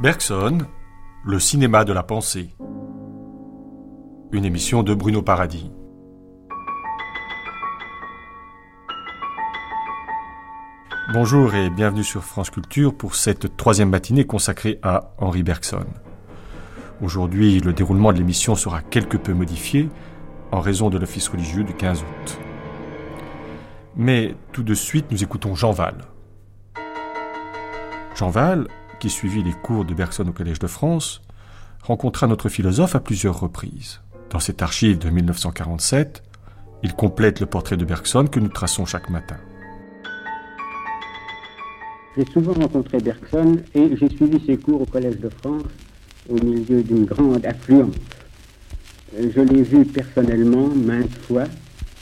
Bergson, 0.00 0.58
le 1.24 1.40
cinéma 1.40 1.84
de 1.84 1.92
la 1.92 2.04
pensée. 2.04 2.54
Une 4.30 4.44
émission 4.44 4.84
de 4.84 4.94
Bruno 4.94 5.22
Paradis. 5.22 5.72
Bonjour 11.12 11.52
et 11.56 11.68
bienvenue 11.68 12.04
sur 12.04 12.22
France 12.22 12.50
Culture 12.50 12.96
pour 12.96 13.16
cette 13.16 13.56
troisième 13.56 13.88
matinée 13.88 14.24
consacrée 14.24 14.78
à 14.84 15.14
Henri 15.18 15.42
Bergson. 15.42 15.86
Aujourd'hui, 17.02 17.58
le 17.58 17.72
déroulement 17.72 18.12
de 18.12 18.18
l'émission 18.18 18.54
sera 18.54 18.82
quelque 18.82 19.16
peu 19.16 19.32
modifié 19.32 19.88
en 20.52 20.60
raison 20.60 20.90
de 20.90 20.98
l'office 20.98 21.26
religieux 21.26 21.64
du 21.64 21.74
15 21.74 22.02
août. 22.02 22.38
Mais 23.96 24.36
tout 24.52 24.62
de 24.62 24.74
suite, 24.74 25.10
nous 25.10 25.24
écoutons 25.24 25.56
Jean 25.56 25.72
Val. 25.72 25.96
Jean 28.14 28.30
Val, 28.30 28.68
qui 29.00 29.10
suivit 29.10 29.42
les 29.42 29.52
cours 29.52 29.84
de 29.84 29.94
Bergson 29.94 30.26
au 30.28 30.32
Collège 30.32 30.58
de 30.58 30.66
France, 30.66 31.22
rencontra 31.82 32.26
notre 32.26 32.48
philosophe 32.48 32.94
à 32.94 33.00
plusieurs 33.00 33.40
reprises. 33.40 34.00
Dans 34.30 34.40
cette 34.40 34.62
archive 34.62 34.98
de 34.98 35.08
1947, 35.10 36.22
il 36.82 36.94
complète 36.94 37.40
le 37.40 37.46
portrait 37.46 37.76
de 37.76 37.84
Bergson 37.84 38.26
que 38.26 38.40
nous 38.40 38.48
traçons 38.48 38.84
chaque 38.84 39.10
matin. 39.10 39.36
J'ai 42.16 42.26
souvent 42.32 42.52
rencontré 42.52 42.98
Bergson 42.98 43.58
et 43.74 43.96
j'ai 43.96 44.08
suivi 44.08 44.44
ses 44.44 44.56
cours 44.56 44.82
au 44.82 44.86
Collège 44.86 45.18
de 45.18 45.28
France 45.28 45.62
au 46.28 46.34
milieu 46.34 46.82
d'une 46.82 47.04
grande 47.04 47.44
affluence. 47.46 47.94
Je 49.16 49.40
l'ai 49.40 49.62
vu 49.62 49.84
personnellement 49.84 50.68
maintes 50.68 51.16
fois, 51.26 51.44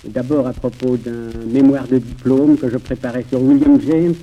d'abord 0.05 0.47
à 0.47 0.53
propos 0.53 0.97
d'un 0.97 1.31
mémoire 1.47 1.86
de 1.86 1.98
diplôme 1.98 2.56
que 2.56 2.69
je 2.69 2.78
préparais 2.78 3.25
sur 3.28 3.41
William 3.41 3.81
James, 3.81 4.14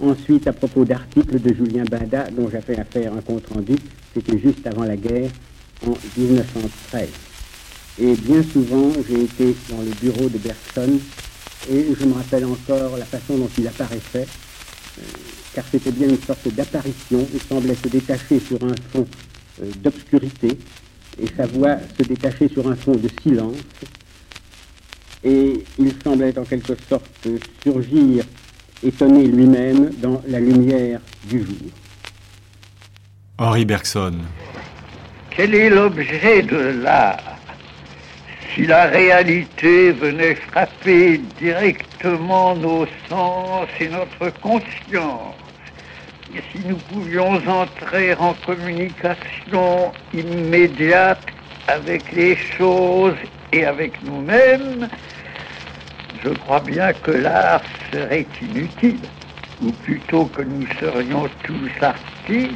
ensuite 0.00 0.46
à 0.46 0.52
propos 0.52 0.84
d'articles 0.84 1.40
de 1.40 1.54
Julien 1.54 1.84
Bada 1.84 2.30
dont 2.30 2.48
j'avais 2.50 2.78
à 2.78 2.84
faire 2.84 3.12
un 3.12 3.20
compte-rendu, 3.20 3.76
c'était 4.14 4.38
juste 4.38 4.66
avant 4.66 4.84
la 4.84 4.96
guerre, 4.96 5.30
en 5.86 5.94
1913. 6.16 7.08
Et 8.00 8.14
bien 8.14 8.42
souvent, 8.42 8.90
j'ai 9.08 9.24
été 9.24 9.54
dans 9.68 9.82
le 9.82 9.90
bureau 10.00 10.28
de 10.28 10.38
Bergson 10.38 10.98
et 11.70 11.86
je 11.98 12.04
me 12.06 12.14
rappelle 12.14 12.44
encore 12.44 12.96
la 12.96 13.04
façon 13.04 13.36
dont 13.36 13.50
il 13.58 13.66
apparaissait 13.66 14.26
euh, 14.98 15.02
car 15.54 15.64
c'était 15.70 15.92
bien 15.92 16.08
une 16.08 16.20
sorte 16.20 16.48
d'apparition. 16.48 17.26
Il 17.32 17.40
semblait 17.40 17.74
se 17.74 17.88
détacher 17.88 18.40
sur 18.40 18.62
un 18.64 18.74
fond 18.92 19.06
euh, 19.62 19.70
d'obscurité, 19.82 20.58
et 21.20 21.26
sa 21.36 21.46
voix 21.46 21.76
se 21.98 22.02
détachait 22.04 22.48
sur 22.48 22.66
un 22.68 22.76
fond 22.76 22.94
de 22.94 23.08
silence, 23.22 23.56
et 25.24 25.62
il 25.78 25.92
semblait 26.02 26.36
en 26.38 26.44
quelque 26.44 26.74
sorte 26.88 27.28
surgir, 27.62 28.24
étonné 28.84 29.26
lui-même, 29.26 29.90
dans 29.98 30.20
la 30.26 30.40
lumière 30.40 31.00
du 31.24 31.44
jour. 31.44 31.70
Henri 33.38 33.64
Bergson. 33.64 34.18
Quel 35.30 35.54
est 35.54 35.70
l'objet 35.70 36.42
de 36.42 36.82
l'art 36.82 37.38
Si 38.54 38.66
la 38.66 38.84
réalité 38.84 39.92
venait 39.92 40.34
frapper 40.34 41.20
directement 41.38 42.54
nos 42.54 42.86
sens 43.08 43.68
et 43.80 43.88
notre 43.88 44.30
conscience, 44.40 45.34
si 46.52 46.60
nous 46.66 46.76
pouvions 46.76 47.40
entrer 47.46 48.14
en 48.14 48.34
communication 48.46 49.92
immédiate 50.14 51.24
avec 51.68 52.12
les 52.12 52.36
choses 52.36 53.16
et 53.52 53.64
avec 53.64 54.02
nous-mêmes, 54.02 54.88
je 56.24 56.30
crois 56.30 56.60
bien 56.60 56.92
que 56.92 57.10
l'art 57.10 57.62
serait 57.92 58.26
inutile, 58.40 58.98
ou 59.62 59.72
plutôt 59.72 60.26
que 60.26 60.42
nous 60.42 60.66
serions 60.78 61.28
tous 61.42 61.70
artistes, 61.80 62.54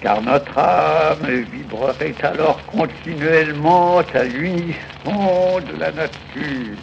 car 0.00 0.20
notre 0.20 0.58
âme 0.58 1.44
vibrerait 1.52 2.14
alors 2.22 2.60
continuellement 2.66 3.98
à 4.14 4.24
l'unisson 4.24 5.60
de 5.60 5.78
la 5.78 5.92
nature. 5.92 6.76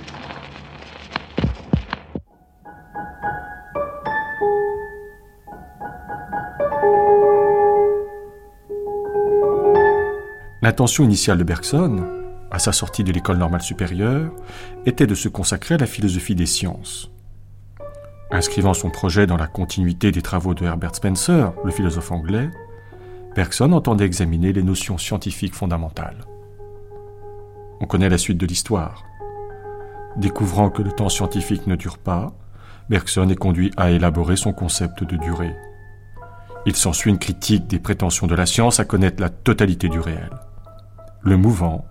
L'intention 10.62 11.04
initiale 11.04 11.38
de 11.38 11.44
Bergson, 11.44 12.19
à 12.52 12.60
sa 12.60 12.72
sortie 12.72 13.04
de 13.04 13.12
l'école 13.12 13.38
normale 13.38 13.62
supérieure, 13.62 14.32
était 14.86 15.08
de 15.08 15.16
se 15.16 15.30
consacrer 15.30 15.76
à 15.76 15.78
la 15.78 15.86
philosophie 15.86 16.36
des 16.36 16.46
sciences. 16.46 17.12
Inscrivant 18.32 18.74
son 18.74 18.90
projet 18.90 19.28
dans 19.28 19.38
la 19.38 19.48
continuité 19.48 20.12
des 20.12 20.22
travaux 20.22 20.54
de 20.54 20.66
Herbert 20.66 20.96
Spencer, 20.96 21.54
le 21.64 21.72
philosophe 21.72 22.12
anglais, 22.12 22.50
Bergson 23.36 23.72
entendait 23.72 24.06
examiner 24.06 24.54
les 24.54 24.64
notions 24.64 24.98
scientifiques 24.98 25.56
fondamentales. 25.56 26.26
On 27.80 27.86
connaît 27.86 28.10
la 28.10 28.18
suite 28.18 28.38
de 28.38 28.46
l'histoire. 28.46 29.06
Découvrant 30.18 30.70
que 30.70 30.82
le 30.82 30.92
temps 30.92 31.10
scientifique 31.10 31.68
ne 31.68 31.76
dure 31.76 31.98
pas, 31.98 32.34
Bergson 32.90 33.30
est 33.30 33.36
conduit 33.36 33.72
à 33.78 33.92
élaborer 33.92 34.36
son 34.36 34.52
concept 34.52 35.04
de 35.04 35.16
durée. 35.16 35.56
Il 36.66 36.76
s'ensuit 36.76 37.12
une 37.12 37.20
critique 37.20 37.68
des 37.68 37.80
prétentions 37.80 38.28
de 38.28 38.36
la 38.36 38.46
science 38.46 38.80
à 38.80 38.86
connaître 38.86 39.22
la 39.22 39.30
totalité 39.30 39.88
du 39.88 40.00
réel 40.00 40.30
le 41.22 41.38
mouvant, 41.38 41.86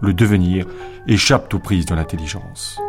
le 0.00 0.14
devenir 0.14 0.66
échappent 1.06 1.52
aux 1.54 1.58
prises 1.58 1.86
de 1.86 1.94
l'intelligence. 1.94 2.80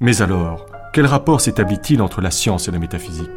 Mais 0.00 0.22
alors, 0.22 0.66
quel 0.92 1.06
rapport 1.06 1.40
s'établit-il 1.40 2.02
entre 2.02 2.20
la 2.20 2.30
science 2.30 2.68
et 2.68 2.70
la 2.70 2.78
métaphysique? 2.78 3.28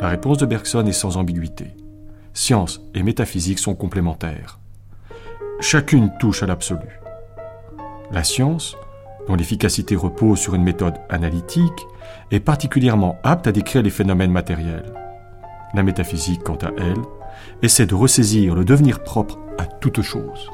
La 0.00 0.08
réponse 0.08 0.38
de 0.38 0.46
Bergson 0.46 0.86
est 0.86 0.92
sans 0.92 1.16
ambiguïté. 1.16 1.68
Science 2.32 2.80
et 2.94 3.02
métaphysique 3.02 3.58
sont 3.58 3.74
complémentaires. 3.74 4.58
Chacune 5.60 6.10
touche 6.18 6.42
à 6.42 6.46
l'absolu. 6.46 7.00
La 8.10 8.24
science, 8.24 8.76
dont 9.28 9.34
l'efficacité 9.34 9.96
repose 9.96 10.38
sur 10.38 10.54
une 10.54 10.62
méthode 10.62 10.98
analytique, 11.10 11.86
est 12.30 12.40
particulièrement 12.40 13.18
apte 13.22 13.46
à 13.46 13.52
décrire 13.52 13.82
les 13.82 13.90
phénomènes 13.90 14.32
matériels. 14.32 14.94
La 15.74 15.82
métaphysique, 15.82 16.42
quant 16.42 16.56
à 16.56 16.70
elle, 16.78 17.02
essaie 17.62 17.86
de 17.86 17.94
ressaisir 17.94 18.54
le 18.54 18.64
devenir 18.64 19.02
propre 19.02 19.38
à 19.58 19.66
toute 19.66 20.02
chose. 20.02 20.50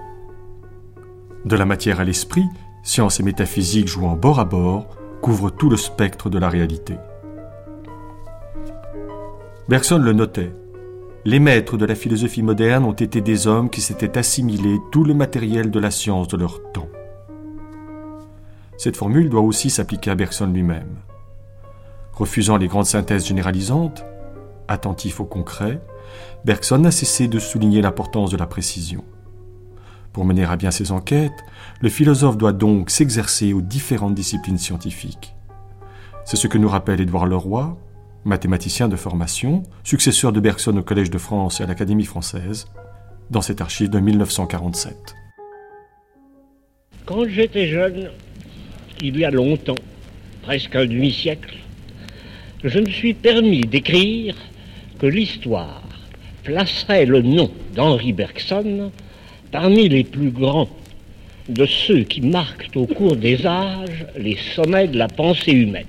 De 1.44 1.56
la 1.56 1.64
matière 1.64 2.00
à 2.00 2.04
l'esprit, 2.04 2.44
science 2.82 3.20
et 3.20 3.22
métaphysique 3.22 3.88
jouant 3.88 4.16
bord 4.16 4.40
à 4.40 4.44
bord 4.44 4.88
couvrent 5.22 5.50
tout 5.50 5.70
le 5.70 5.76
spectre 5.76 6.30
de 6.30 6.38
la 6.38 6.48
réalité. 6.48 6.96
Bergson 9.68 9.98
le 9.98 10.12
notait. 10.12 10.52
Les 11.24 11.40
maîtres 11.40 11.76
de 11.76 11.84
la 11.84 11.96
philosophie 11.96 12.42
moderne 12.42 12.84
ont 12.84 12.92
été 12.92 13.20
des 13.20 13.48
hommes 13.48 13.68
qui 13.68 13.80
s'étaient 13.80 14.16
assimilés 14.16 14.78
tout 14.92 15.02
le 15.02 15.14
matériel 15.14 15.72
de 15.72 15.80
la 15.80 15.90
science 15.90 16.28
de 16.28 16.36
leur 16.36 16.60
temps. 16.72 16.88
Cette 18.76 18.96
formule 18.96 19.28
doit 19.28 19.40
aussi 19.40 19.70
s'appliquer 19.70 20.10
à 20.10 20.14
Bergson 20.14 20.46
lui-même. 20.46 20.98
Refusant 22.12 22.56
les 22.56 22.68
grandes 22.68 22.86
synthèses 22.86 23.26
généralisantes, 23.26 24.04
attentif 24.68 25.20
au 25.20 25.24
concret, 25.24 25.80
Bergson 26.44 26.78
n'a 26.78 26.90
cessé 26.90 27.28
de 27.28 27.38
souligner 27.38 27.82
l'importance 27.82 28.30
de 28.30 28.36
la 28.36 28.46
précision. 28.46 29.04
Pour 30.12 30.24
mener 30.24 30.44
à 30.44 30.56
bien 30.56 30.70
ses 30.70 30.92
enquêtes, 30.92 31.44
le 31.80 31.88
philosophe 31.88 32.38
doit 32.38 32.52
donc 32.52 32.90
s'exercer 32.90 33.52
aux 33.52 33.60
différentes 33.60 34.14
disciplines 34.14 34.58
scientifiques. 34.58 35.34
C'est 36.24 36.36
ce 36.36 36.46
que 36.46 36.58
nous 36.58 36.68
rappelle 36.68 37.00
Édouard 37.00 37.26
Leroy, 37.26 37.76
mathématicien 38.24 38.88
de 38.88 38.96
formation, 38.96 39.62
successeur 39.84 40.32
de 40.32 40.40
Bergson 40.40 40.76
au 40.76 40.82
Collège 40.82 41.10
de 41.10 41.18
France 41.18 41.60
et 41.60 41.64
à 41.64 41.66
l'Académie 41.66 42.04
française, 42.04 42.66
dans 43.30 43.42
cette 43.42 43.60
archive 43.60 43.90
de 43.90 44.00
1947. 44.00 45.14
Quand 47.04 47.28
j'étais 47.28 47.68
jeune, 47.68 48.10
il 49.00 49.18
y 49.18 49.24
a 49.24 49.30
longtemps, 49.30 49.74
presque 50.42 50.74
un 50.74 50.86
demi-siècle, 50.86 51.56
je 52.64 52.78
me 52.80 52.90
suis 52.90 53.14
permis 53.14 53.60
d'écrire 53.60 54.34
que 54.98 55.06
l'histoire 55.06 55.82
placerait 56.42 57.06
le 57.06 57.22
nom 57.22 57.50
d'Henri 57.74 58.12
Bergson 58.12 58.90
parmi 59.50 59.88
les 59.88 60.04
plus 60.04 60.30
grands 60.30 60.68
de 61.48 61.66
ceux 61.66 62.02
qui 62.02 62.20
marquent 62.20 62.70
au 62.74 62.86
cours 62.86 63.16
des 63.16 63.46
âges 63.46 64.06
les 64.18 64.36
sommets 64.54 64.88
de 64.88 64.98
la 64.98 65.08
pensée 65.08 65.52
humaine. 65.52 65.86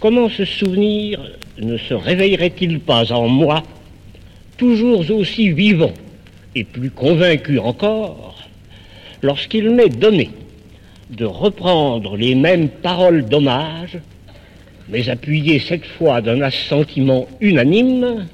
Comment 0.00 0.28
ce 0.28 0.44
souvenir 0.44 1.20
ne 1.60 1.76
se 1.76 1.94
réveillerait-il 1.94 2.80
pas 2.80 3.12
en 3.12 3.28
moi, 3.28 3.62
toujours 4.56 5.08
aussi 5.10 5.50
vivant 5.50 5.92
et 6.54 6.64
plus 6.64 6.90
convaincu 6.90 7.58
encore, 7.58 8.48
lorsqu'il 9.22 9.70
m'est 9.70 9.88
donné 9.88 10.30
de 11.10 11.24
reprendre 11.24 12.16
les 12.16 12.34
mêmes 12.34 12.68
paroles 12.68 13.24
d'hommage, 13.24 13.98
mais 14.92 15.08
appuyées 15.08 15.58
cette 15.58 15.86
fois 15.86 16.20
d'un 16.20 16.42
assentiment 16.42 17.26
unanime, 17.40 18.26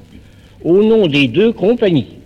au 0.65 0.83
nom 0.83 1.07
des 1.07 1.29
deux 1.29 1.53
compagnies, 1.53 2.17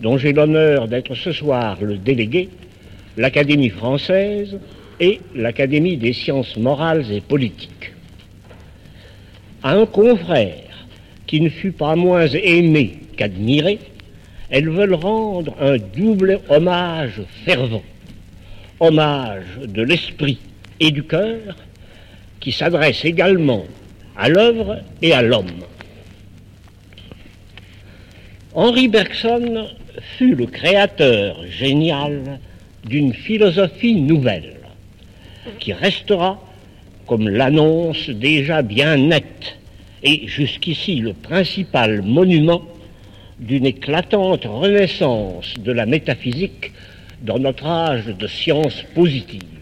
dont 0.00 0.18
j'ai 0.18 0.32
l'honneur 0.32 0.88
d'être 0.88 1.14
ce 1.14 1.30
soir 1.30 1.78
le 1.80 1.96
délégué, 1.96 2.48
l'Académie 3.16 3.68
française 3.68 4.58
et 4.98 5.20
l'Académie 5.36 5.96
des 5.96 6.12
sciences 6.12 6.56
morales 6.56 7.06
et 7.12 7.20
politiques. 7.20 7.92
à 9.62 9.74
un 9.74 9.86
confrère 9.86 10.86
qui 11.26 11.40
ne 11.40 11.48
fut 11.48 11.72
pas 11.72 11.94
moins 11.94 12.26
aimé 12.26 12.98
qu'admiré, 13.16 13.78
elles 14.50 14.70
veulent 14.70 14.94
rendre 14.94 15.54
un 15.60 15.76
double 15.76 16.40
hommage 16.48 17.22
fervent. 17.44 17.82
Hommage 18.80 19.60
de 19.66 19.82
l'esprit 19.82 20.38
et 20.80 20.90
du 20.90 21.02
cœur 21.02 21.56
qui 22.40 22.52
s'adresse 22.52 23.04
également 23.04 23.64
à 24.16 24.28
l'œuvre 24.28 24.82
et 25.02 25.12
à 25.12 25.22
l'homme. 25.22 25.64
Henri 28.54 28.88
Bergson 28.88 29.68
fut 30.16 30.34
le 30.34 30.46
créateur 30.46 31.44
génial 31.46 32.40
d'une 32.84 33.12
philosophie 33.12 33.96
nouvelle 33.96 34.56
qui 35.58 35.72
restera, 35.72 36.40
comme 37.06 37.28
l'annonce 37.28 38.10
déjà 38.10 38.62
bien 38.62 38.96
nette, 38.96 39.58
et 40.02 40.26
jusqu'ici 40.26 40.96
le 40.96 41.12
principal 41.12 42.02
monument 42.02 42.62
d'une 43.38 43.66
éclatante 43.66 44.44
renaissance 44.44 45.54
de 45.58 45.72
la 45.72 45.86
métaphysique 45.86 46.72
dans 47.22 47.38
notre 47.38 47.66
âge 47.66 48.06
de 48.06 48.26
sciences 48.26 48.84
positives. 48.94 49.57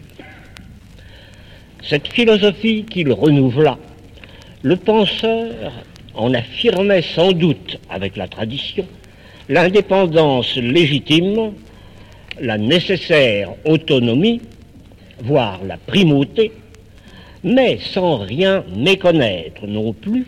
Cette 1.83 2.07
philosophie 2.07 2.85
qu'il 2.85 3.11
renouvela, 3.11 3.77
le 4.63 4.75
penseur 4.75 5.71
en 6.13 6.33
affirmait 6.33 7.01
sans 7.01 7.31
doute 7.31 7.79
avec 7.89 8.17
la 8.17 8.27
tradition 8.27 8.85
l'indépendance 9.49 10.55
légitime, 10.57 11.53
la 12.39 12.57
nécessaire 12.57 13.51
autonomie, 13.65 14.41
voire 15.19 15.61
la 15.65 15.77
primauté, 15.77 16.51
mais 17.43 17.77
sans 17.79 18.17
rien 18.17 18.63
méconnaître 18.75 19.65
non 19.67 19.93
plus 19.93 20.25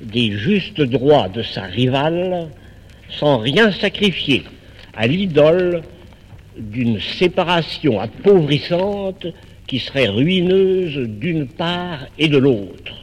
des 0.00 0.32
justes 0.32 0.80
droits 0.80 1.28
de 1.28 1.42
sa 1.42 1.62
rivale, 1.62 2.48
sans 3.10 3.38
rien 3.38 3.72
sacrifier 3.72 4.44
à 4.96 5.06
l'idole 5.06 5.82
d'une 6.56 7.00
séparation 7.00 8.00
appauvrissante 8.00 9.26
qui 9.66 9.78
serait 9.78 10.08
ruineuse 10.08 10.98
d'une 11.08 11.46
part 11.46 12.06
et 12.18 12.28
de 12.28 12.38
l'autre. 12.38 12.94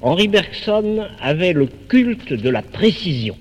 Henri 0.00 0.28
Bergson 0.28 1.06
avait 1.20 1.52
le 1.52 1.68
culte 1.88 2.32
de 2.32 2.48
la 2.48 2.62
précision, 2.62 3.36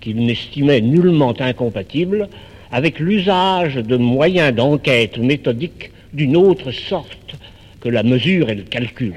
qu'il 0.00 0.24
n'estimait 0.26 0.80
nullement 0.80 1.34
incompatible 1.40 2.28
avec 2.70 2.98
l'usage 2.98 3.76
de 3.76 3.96
moyens 3.96 4.54
d'enquête 4.54 5.18
méthodique 5.18 5.92
d'une 6.12 6.36
autre 6.36 6.72
sorte 6.72 7.36
que 7.80 7.88
la 7.88 8.02
mesure 8.02 8.50
et 8.50 8.54
le 8.56 8.62
calcul. 8.62 9.14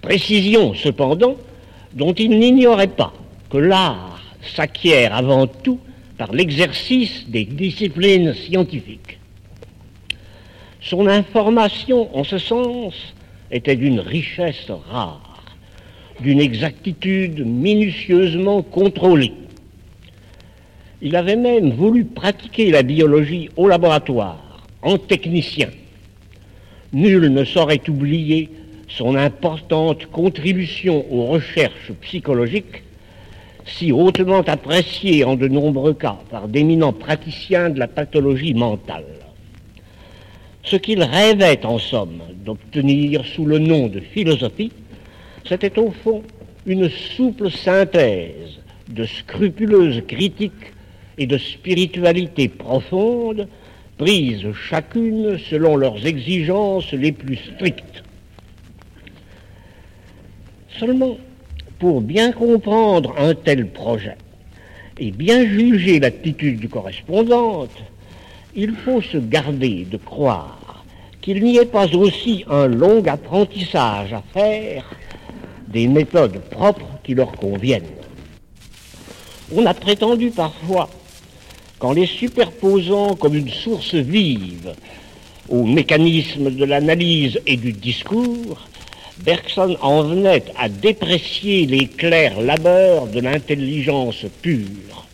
Précision, 0.00 0.74
cependant, 0.74 1.36
dont 1.94 2.12
il 2.12 2.38
n'ignorait 2.38 2.86
pas 2.86 3.12
que 3.50 3.58
l'art 3.58 4.22
s'acquiert 4.42 5.14
avant 5.14 5.46
tout 5.46 5.80
par 6.18 6.32
l'exercice 6.32 7.28
des 7.28 7.44
disciplines 7.44 8.34
scientifiques. 8.34 9.18
Son 10.84 11.06
information, 11.06 12.14
en 12.14 12.24
ce 12.24 12.36
sens, 12.36 13.14
était 13.50 13.74
d'une 13.74 14.00
richesse 14.00 14.70
rare, 14.90 15.42
d'une 16.20 16.40
exactitude 16.40 17.40
minutieusement 17.46 18.60
contrôlée. 18.60 19.32
Il 21.00 21.16
avait 21.16 21.36
même 21.36 21.70
voulu 21.70 22.04
pratiquer 22.04 22.70
la 22.70 22.82
biologie 22.82 23.48
au 23.56 23.66
laboratoire, 23.66 24.66
en 24.82 24.98
technicien. 24.98 25.70
Nul 26.92 27.28
ne 27.32 27.44
saurait 27.44 27.88
oublier 27.88 28.50
son 28.86 29.16
importante 29.16 30.04
contribution 30.12 31.06
aux 31.10 31.24
recherches 31.24 31.92
psychologiques, 32.02 32.82
si 33.64 33.90
hautement 33.90 34.42
appréciée 34.42 35.24
en 35.24 35.34
de 35.34 35.48
nombreux 35.48 35.94
cas 35.94 36.18
par 36.30 36.46
d'éminents 36.46 36.92
praticiens 36.92 37.70
de 37.70 37.78
la 37.78 37.88
pathologie 37.88 38.52
mentale. 38.52 39.23
Ce 40.64 40.76
qu'il 40.76 41.02
rêvait 41.02 41.64
en 41.66 41.78
somme 41.78 42.22
d'obtenir 42.44 43.24
sous 43.26 43.44
le 43.44 43.58
nom 43.58 43.88
de 43.88 44.00
philosophie, 44.00 44.72
c'était 45.46 45.78
au 45.78 45.90
fond 45.90 46.22
une 46.64 46.88
souple 46.88 47.50
synthèse 47.50 48.60
de 48.88 49.04
scrupuleuse 49.04 50.02
critique 50.08 50.72
et 51.18 51.26
de 51.26 51.36
spiritualité 51.36 52.48
profonde, 52.48 53.46
prises 53.98 54.50
chacune 54.52 55.38
selon 55.38 55.76
leurs 55.76 56.06
exigences 56.06 56.92
les 56.92 57.12
plus 57.12 57.36
strictes. 57.36 58.02
Seulement, 60.78 61.18
pour 61.78 62.00
bien 62.00 62.32
comprendre 62.32 63.14
un 63.18 63.34
tel 63.34 63.68
projet 63.68 64.16
et 64.98 65.10
bien 65.10 65.44
juger 65.44 66.00
l'attitude 66.00 66.68
correspondante, 66.70 67.82
il 68.56 68.74
faut 68.76 69.02
se 69.02 69.16
garder 69.16 69.86
de 69.90 69.96
croire 69.96 70.84
qu'il 71.20 71.42
n'y 71.42 71.56
ait 71.56 71.64
pas 71.64 71.86
aussi 71.94 72.44
un 72.50 72.66
long 72.66 73.02
apprentissage 73.06 74.12
à 74.12 74.22
faire 74.32 74.84
des 75.68 75.86
méthodes 75.86 76.40
propres 76.50 76.98
qui 77.02 77.14
leur 77.14 77.32
conviennent. 77.32 77.82
On 79.54 79.66
a 79.66 79.74
prétendu 79.74 80.30
parfois 80.30 80.88
qu'en 81.78 81.92
les 81.92 82.06
superposant 82.06 83.14
comme 83.16 83.34
une 83.34 83.50
source 83.50 83.94
vive 83.94 84.74
au 85.48 85.64
mécanisme 85.64 86.50
de 86.50 86.64
l'analyse 86.64 87.40
et 87.46 87.56
du 87.56 87.72
discours, 87.72 88.68
Bergson 89.18 89.76
en 89.80 90.02
venait 90.02 90.44
à 90.56 90.68
déprécier 90.68 91.66
les 91.66 91.86
clairs 91.86 92.40
labeurs 92.40 93.06
de 93.06 93.20
l'intelligence 93.20 94.24
pure 94.42 95.06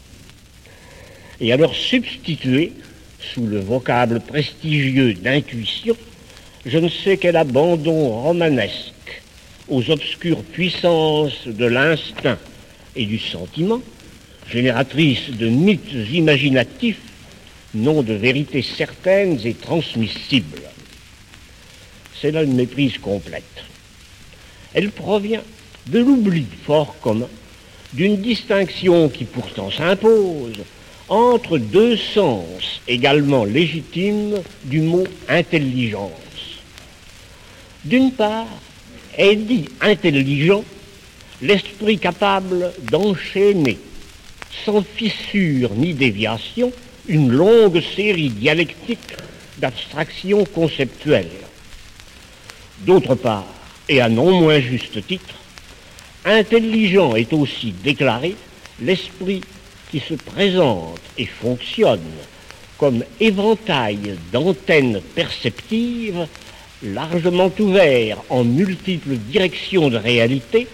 et 1.40 1.52
à 1.52 1.56
leur 1.56 1.74
substituer, 1.74 2.72
sous 3.20 3.46
le 3.46 3.60
vocable 3.60 4.20
prestigieux 4.20 5.14
d'intuition, 5.14 5.96
je 6.66 6.78
ne 6.78 6.88
sais 6.88 7.16
quel 7.16 7.36
abandon 7.36 8.22
romanesque 8.22 9.22
aux 9.68 9.90
obscures 9.90 10.42
puissances 10.42 11.46
de 11.46 11.64
l'instinct 11.64 12.38
et 12.96 13.06
du 13.06 13.18
sentiment, 13.18 13.80
génératrices 14.50 15.30
de 15.30 15.48
mythes 15.48 16.10
imaginatifs, 16.12 17.00
non 17.74 18.02
de 18.02 18.14
vérités 18.14 18.62
certaines 18.62 19.38
et 19.44 19.54
transmissibles. 19.54 20.62
C'est 22.20 22.32
là 22.32 22.42
une 22.42 22.54
méprise 22.54 22.98
complète. 22.98 23.64
Elle 24.74 24.90
provient 24.90 25.42
de 25.86 25.98
l'oubli 26.00 26.46
fort 26.66 26.96
commun 27.00 27.28
d'une 27.92 28.20
distinction 28.20 29.08
qui 29.08 29.24
pourtant 29.24 29.70
s'impose 29.70 30.58
entre 31.10 31.58
deux 31.58 31.96
sens 31.96 32.80
également 32.86 33.44
légitimes 33.44 34.36
du 34.64 34.80
mot 34.80 35.04
intelligence. 35.28 36.10
D'une 37.84 38.12
part, 38.12 38.46
est 39.18 39.34
dit 39.34 39.66
intelligent 39.80 40.64
l'esprit 41.42 41.98
capable 41.98 42.72
d'enchaîner 42.90 43.78
sans 44.64 44.82
fissure 44.82 45.74
ni 45.74 45.94
déviation 45.94 46.72
une 47.08 47.32
longue 47.32 47.82
série 47.96 48.30
dialectique 48.30 49.16
d'abstractions 49.58 50.44
conceptuelles. 50.44 51.26
D'autre 52.86 53.16
part, 53.16 53.46
et 53.88 54.00
à 54.00 54.08
non 54.08 54.40
moins 54.40 54.60
juste 54.60 55.04
titre, 55.06 55.34
intelligent 56.24 57.16
est 57.16 57.32
aussi 57.32 57.74
déclaré 57.82 58.36
l'esprit 58.80 59.40
qui 59.90 60.00
se 60.00 60.14
présente 60.14 61.00
et 61.18 61.26
fonctionne 61.26 62.00
comme 62.78 63.04
éventail 63.20 64.16
d'antennes 64.32 65.00
perceptives 65.14 66.26
largement 66.82 67.52
ouverts 67.58 68.22
en 68.30 68.44
multiples 68.44 69.16
directions 69.16 69.90
de 69.90 69.98
réalité 69.98 70.66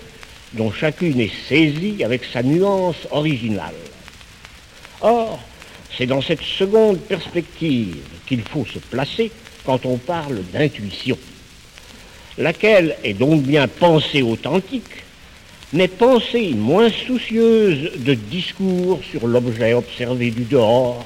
dont 0.52 0.70
chacune 0.70 1.20
est 1.20 1.32
saisie 1.48 2.04
avec 2.04 2.22
sa 2.24 2.42
nuance 2.42 3.08
originale. 3.10 3.74
Or, 5.00 5.40
c'est 5.96 6.06
dans 6.06 6.22
cette 6.22 6.42
seconde 6.42 7.00
perspective 7.00 7.96
qu'il 8.26 8.42
faut 8.42 8.66
se 8.66 8.78
placer 8.78 9.30
quand 9.64 9.84
on 9.84 9.96
parle 9.96 10.42
d'intuition 10.52 11.18
laquelle 12.38 12.96
est 13.02 13.14
donc 13.14 13.42
bien 13.42 13.68
pensée 13.68 14.22
authentique, 14.22 15.04
mais 15.72 15.88
pensée 15.88 16.54
moins 16.54 16.90
soucieuse 16.90 17.90
de 17.96 18.14
discours 18.14 19.00
sur 19.10 19.26
l'objet 19.26 19.74
observé 19.74 20.30
du 20.30 20.44
dehors 20.44 21.04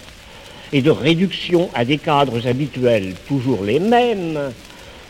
et 0.72 0.82
de 0.82 0.90
réduction 0.90 1.70
à 1.74 1.84
des 1.84 1.98
cadres 1.98 2.46
habituels 2.46 3.14
toujours 3.26 3.64
les 3.64 3.80
mêmes 3.80 4.52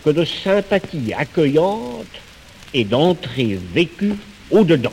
que 0.05 0.11
de 0.11 0.25
sympathie 0.25 1.13
accueillante 1.13 2.07
et 2.73 2.85
d'entrée 2.85 3.59
vécue 3.75 4.15
au-dedans. 4.51 4.93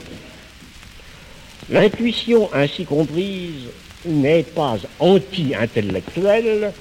L'intuition 1.69 2.49
ainsi 2.53 2.85
comprise 2.85 3.67
n'est 4.05 4.43
pas 4.43 4.77
anti-intellectuelle, 4.99 6.71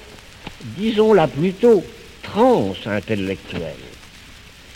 disons-la 0.77 1.27
plutôt 1.27 1.83
trans-intellectuelle 2.23 3.61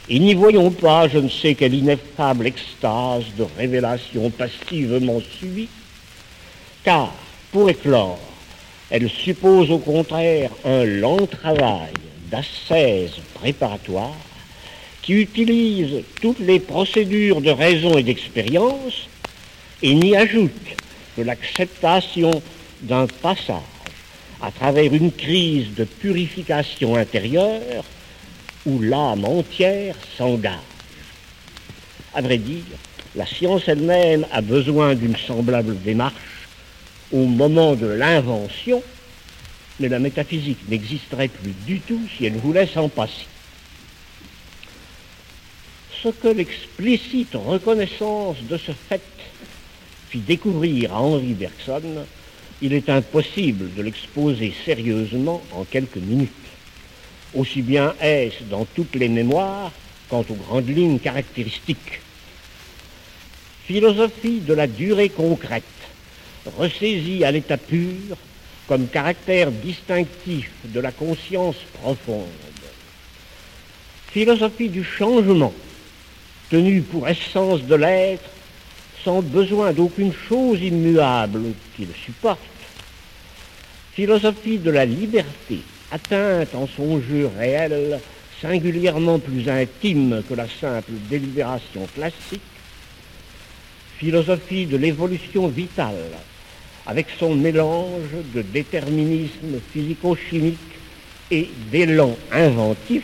Et 0.10 0.20
n'y 0.20 0.34
voyons 0.34 0.72
pas 0.72 1.08
je 1.08 1.20
ne 1.20 1.30
sais 1.30 1.56
quelle 1.56 1.74
ineffable 1.74 2.48
extase 2.48 3.26
de 3.38 3.46
révélation 3.58 4.30
passivement 4.30 5.22
subie, 5.40 5.70
car, 6.84 7.14
pour 7.52 7.70
éclore, 7.70 8.20
elle 8.90 9.10
suppose 9.10 9.72
au 9.72 9.78
contraire 9.78 10.52
un 10.66 10.84
long 10.84 11.26
travail 11.28 11.94
d'assaise 12.30 13.12
préparatoire 13.36 14.16
qui 15.02 15.14
utilise 15.14 16.04
toutes 16.22 16.40
les 16.40 16.60
procédures 16.60 17.42
de 17.42 17.52
raison 17.52 17.98
et 17.98 18.04
d'expérience 18.04 19.08
et 19.82 19.94
n'y 19.94 20.16
ajoute 20.16 20.52
que 21.16 21.22
l'acceptation 21.22 22.32
d'un 22.82 23.08
passage 23.08 23.56
à 24.42 24.52
travers 24.52 24.94
une 24.94 25.12
crise 25.12 25.74
de 25.76 25.84
purification 25.84 26.96
intérieure 26.96 27.84
où 28.66 28.80
l'âme 28.80 29.26
entière 29.26 29.96
s'engage. 30.18 30.60
À 32.14 32.22
vrai 32.22 32.38
dire, 32.38 32.64
la 33.16 33.26
science 33.26 33.68
elle-même 33.68 34.26
a 34.32 34.42
besoin 34.42 34.96
d'une 34.96 35.16
semblable 35.16 35.78
démarche 35.82 36.48
au 37.12 37.26
moment 37.26 37.76
de 37.76 37.88
l'invention, 37.88 38.82
mais 39.80 39.90
la 39.90 40.00
métaphysique 40.00 40.70
n'existerait 40.70 41.28
plus 41.28 41.54
du 41.66 41.80
tout 41.80 42.02
si 42.16 42.26
elle 42.26 42.38
voulait 42.38 42.68
s'en 42.68 42.90
passer. 42.90 43.26
Ce 46.04 46.10
que 46.10 46.30
l'explicite 46.30 47.36
reconnaissance 47.36 48.38
de 48.50 48.58
ce 48.58 48.72
fait 48.72 49.02
fit 50.10 50.20
découvrir 50.20 50.94
à 50.94 51.02
Henri 51.02 51.34
Bergson, 51.34 52.06
il 52.62 52.74
est 52.74 52.90
impossible 52.90 53.74
de 53.76 53.82
l'exposer 53.82 54.54
sérieusement 54.66 55.42
en 55.52 55.64
quelques 55.64 55.98
minutes. 55.98 56.32
Aussi 57.34 57.62
bien 57.62 57.94
est-ce 58.02 58.44
dans 58.44 58.66
toutes 58.66 58.96
les 58.96 59.08
mémoires 59.08 59.72
quant 60.10 60.26
aux 60.30 60.36
grandes 60.36 60.68
lignes 60.68 61.00
caractéristiques. 61.00 62.02
Philosophie 63.66 64.42
de 64.42 64.54
la 64.54 64.68
durée 64.68 65.08
concrète, 65.08 65.64
ressaisie 66.58 67.24
à 67.24 67.32
l'état 67.32 67.58
pur 67.58 68.18
comme 68.68 68.88
caractère 68.88 69.52
distinctif 69.52 70.52
de 70.66 70.80
la 70.82 70.92
conscience 70.92 71.56
profonde. 71.82 72.28
Philosophie 74.12 74.68
du 74.68 74.84
changement, 74.84 75.54
tenue 76.50 76.82
pour 76.82 77.08
essence 77.08 77.64
de 77.64 77.76
l'être, 77.76 78.30
sans 79.06 79.22
besoin 79.22 79.72
d'aucune 79.72 80.14
chose 80.28 80.62
immuable 80.62 81.54
qui 81.76 81.86
le 81.86 81.94
supporte. 81.94 82.40
Philosophie 83.94 84.58
de 84.58 84.72
la 84.72 84.86
liberté, 84.86 85.60
atteinte 85.92 86.56
en 86.56 86.68
son 86.68 87.02
jeu 87.02 87.30
réel, 87.38 88.00
singulièrement 88.42 89.20
plus 89.20 89.48
intime 89.50 90.24
que 90.28 90.34
la 90.34 90.48
simple 90.48 90.94
délibération 91.10 91.88
classique. 91.94 92.42
Philosophie 93.98 94.66
de 94.66 94.78
l'évolution 94.78 95.48
vitale, 95.48 96.18
avec 96.88 97.08
son 97.20 97.36
mélange 97.36 98.10
de 98.34 98.42
déterminisme 98.42 99.60
physico-chimique 99.72 100.58
et 101.30 101.50
d'élan 101.72 102.18
inventif, 102.32 103.04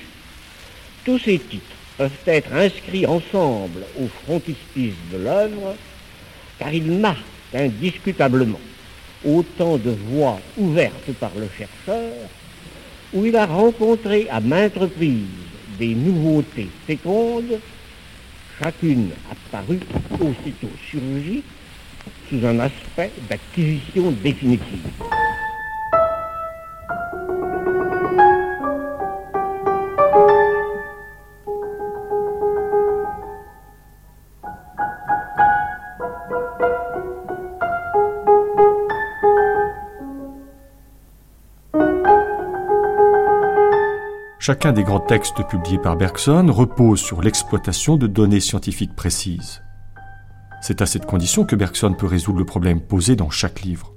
tous 1.06 1.20
ces 1.20 1.38
titres 1.38 1.64
peuvent 1.98 2.12
être 2.26 2.52
inscrits 2.54 3.06
ensemble 3.06 3.82
au 4.00 4.08
frontispice 4.08 4.96
de 5.12 5.18
l'œuvre, 5.18 5.76
car 6.58 6.74
ils 6.74 6.92
marquent 6.92 7.24
indiscutablement 7.54 8.60
autant 9.24 9.78
de 9.78 9.92
voies 9.92 10.40
ouvertes 10.58 11.12
par 11.20 11.32
le 11.38 11.48
chercheur, 11.58 12.14
où 13.14 13.26
il 13.26 13.36
a 13.36 13.46
rencontré 13.46 14.28
à 14.30 14.40
maintes 14.40 14.78
reprises 14.78 15.28
des 15.80 15.94
nouveautés 15.96 16.70
fécondes, 16.86 17.60
chacune 18.62 19.12
apparue 19.30 19.80
aussitôt 20.20 20.72
surgie 20.90 21.44
sous 22.30 22.46
un 22.46 22.60
aspect 22.60 23.14
d'acquisition 23.30 24.12
définitive. 24.12 24.92
Chacun 44.48 44.72
des 44.72 44.84
grands 44.86 45.02
textes 45.02 45.46
publiés 45.50 45.78
par 45.78 45.98
Bergson 45.98 46.50
repose 46.50 47.02
sur 47.02 47.22
l'exploitation 47.22 47.98
de 47.98 48.08
données 48.08 48.40
scientifiques 48.40 48.96
précises. 48.96 49.62
C'est 50.62 50.82
à 50.82 50.86
cette 50.86 51.06
condition 51.06 51.44
que 51.44 51.58
Bergson 51.58 51.92
peut 51.92 52.06
résoudre 52.06 52.40
le 52.40 52.46
problème 52.46 52.80
posé 52.80 53.18
dans 53.18 53.30
chaque 53.30 53.64
livre. 53.64 53.94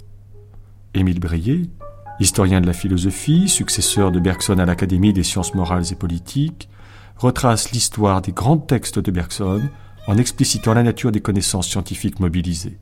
Émile 0.93 1.21
Breillet, 1.21 1.71
historien 2.19 2.61
de 2.61 2.67
la 2.67 2.73
philosophie, 2.73 3.49
successeur 3.49 4.11
de 4.11 4.19
Bergson 4.19 4.59
à 4.59 4.67
l'Académie 4.67 5.13
des 5.13 5.23
sciences 5.23 5.55
morales 5.55 5.85
et 5.93 5.95
politiques, 5.95 6.69
retrace 7.17 7.71
l'histoire 7.71 8.21
des 8.21 8.33
grands 8.33 8.59
textes 8.59 8.99
de 8.99 9.13
Bergson 9.13 9.63
en 10.09 10.19
explicitant 10.19 10.75
la 10.75 10.83
nature 10.83 11.13
des 11.13 11.21
connaissances 11.21 11.69
scientifiques 11.69 12.19
mobilisées. 12.19 12.81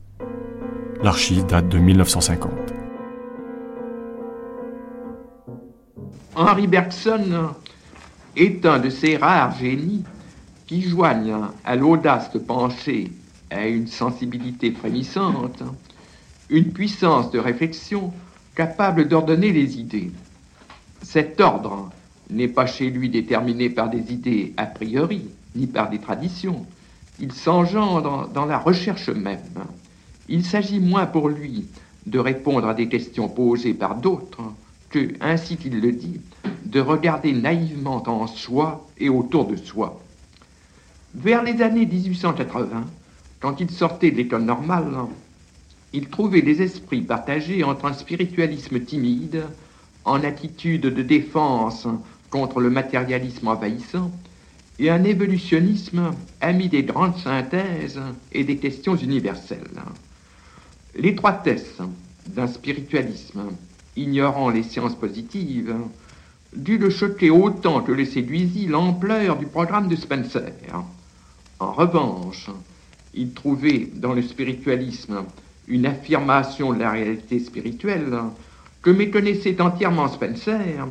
L'archive 1.03 1.45
date 1.45 1.69
de 1.69 1.77
1950. 1.77 2.78
Henri 6.39 6.67
Bergson 6.67 7.49
est 8.37 8.65
un 8.65 8.79
de 8.79 8.89
ces 8.89 9.17
rares 9.17 9.57
génies 9.59 10.05
qui 10.67 10.81
joignent 10.81 11.49
à 11.65 11.75
l'audace 11.75 12.31
de 12.31 12.39
penser, 12.39 13.11
à 13.51 13.67
une 13.67 13.87
sensibilité 13.87 14.71
frémissante, 14.71 15.61
une 16.49 16.71
puissance 16.71 17.29
de 17.31 17.39
réflexion 17.39 18.13
capable 18.55 19.09
d'ordonner 19.09 19.51
les 19.51 19.79
idées. 19.79 20.13
Cet 21.01 21.41
ordre 21.41 21.89
n'est 22.29 22.47
pas 22.47 22.67
chez 22.67 22.89
lui 22.89 23.09
déterminé 23.09 23.69
par 23.69 23.89
des 23.89 24.13
idées 24.13 24.53
a 24.55 24.65
priori, 24.65 25.25
ni 25.57 25.67
par 25.67 25.89
des 25.89 25.99
traditions. 25.99 26.65
Il 27.19 27.33
s'engendre 27.33 28.29
dans 28.33 28.45
la 28.45 28.59
recherche 28.59 29.09
même. 29.09 29.65
Il 30.29 30.45
s'agit 30.45 30.79
moins 30.79 31.05
pour 31.05 31.27
lui 31.27 31.65
de 32.05 32.17
répondre 32.17 32.69
à 32.69 32.73
des 32.73 32.87
questions 32.87 33.27
posées 33.27 33.73
par 33.73 33.95
d'autres 33.95 34.53
que, 34.89 35.13
ainsi 35.21 35.57
qu'il 35.57 35.79
le 35.79 35.91
dit, 35.91 36.19
de 36.65 36.79
regarder 36.79 37.33
naïvement 37.33 38.03
en 38.07 38.27
soi 38.27 38.87
et 38.97 39.09
autour 39.09 39.47
de 39.47 39.55
soi. 39.55 40.01
Vers 41.15 41.43
les 41.43 41.61
années 41.61 41.85
1880, 41.85 42.85
quand 43.39 43.59
il 43.59 43.69
sortait 43.69 44.11
de 44.11 44.17
l'école 44.17 44.43
normale, 44.43 44.95
il 45.93 46.07
trouvait 46.09 46.41
des 46.41 46.61
esprits 46.61 47.01
partagés 47.01 47.63
entre 47.63 47.85
un 47.85 47.93
spiritualisme 47.93 48.79
timide, 48.81 49.43
en 50.05 50.23
attitude 50.23 50.81
de 50.81 51.01
défense 51.01 51.87
contre 52.29 52.59
le 52.59 52.69
matérialisme 52.69 53.47
envahissant, 53.47 54.11
et 54.77 54.89
un 54.89 55.03
évolutionnisme 55.03 56.11
ami 56.41 56.69
des 56.69 56.83
grandes 56.83 57.17
synthèses 57.17 57.99
et 58.31 58.43
des 58.43 58.57
questions 58.57 58.95
universelles. 58.95 59.81
L'étroitesse 60.95 61.77
d'un 62.27 62.47
spiritualisme 62.47 63.51
ignorant 64.01 64.49
les 64.49 64.63
sciences 64.63 64.95
positives, 64.95 65.75
dut 66.55 66.77
le 66.77 66.89
choquer 66.89 67.29
autant 67.29 67.81
que 67.81 67.91
le 67.91 68.05
séduisit 68.05 68.67
l'ampleur 68.67 69.37
du 69.37 69.45
programme 69.45 69.87
de 69.87 69.95
Spencer. 69.95 70.53
En 71.59 71.71
revanche, 71.71 72.49
il 73.13 73.33
trouvait 73.33 73.89
dans 73.93 74.13
le 74.13 74.21
spiritualisme 74.21 75.23
une 75.67 75.85
affirmation 75.85 76.73
de 76.73 76.79
la 76.79 76.91
réalité 76.91 77.39
spirituelle 77.39 78.17
que 78.81 78.89
méconnaissait 78.89 79.61
entièrement 79.61 80.07
Spencer, 80.07 80.87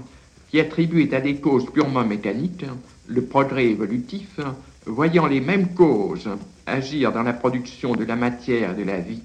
qui 0.50 0.61
attribuait 0.61 1.15
à 1.15 1.21
des 1.21 1.37
causes 1.37 1.67
purement 1.73 2.05
mécaniques 2.05 2.65
le 3.07 3.23
progrès 3.23 3.67
évolutif, 3.67 4.38
voyant 4.87 5.27
les 5.27 5.41
mêmes 5.41 5.75
causes 5.75 6.29
agir 6.67 7.12
dans 7.12 7.23
la 7.23 7.33
production 7.33 7.95
de 7.95 8.05
la 8.05 8.17
matière 8.17 8.73
et 8.73 8.83
de 8.83 8.85
la 8.85 8.99
vie, 8.99 9.23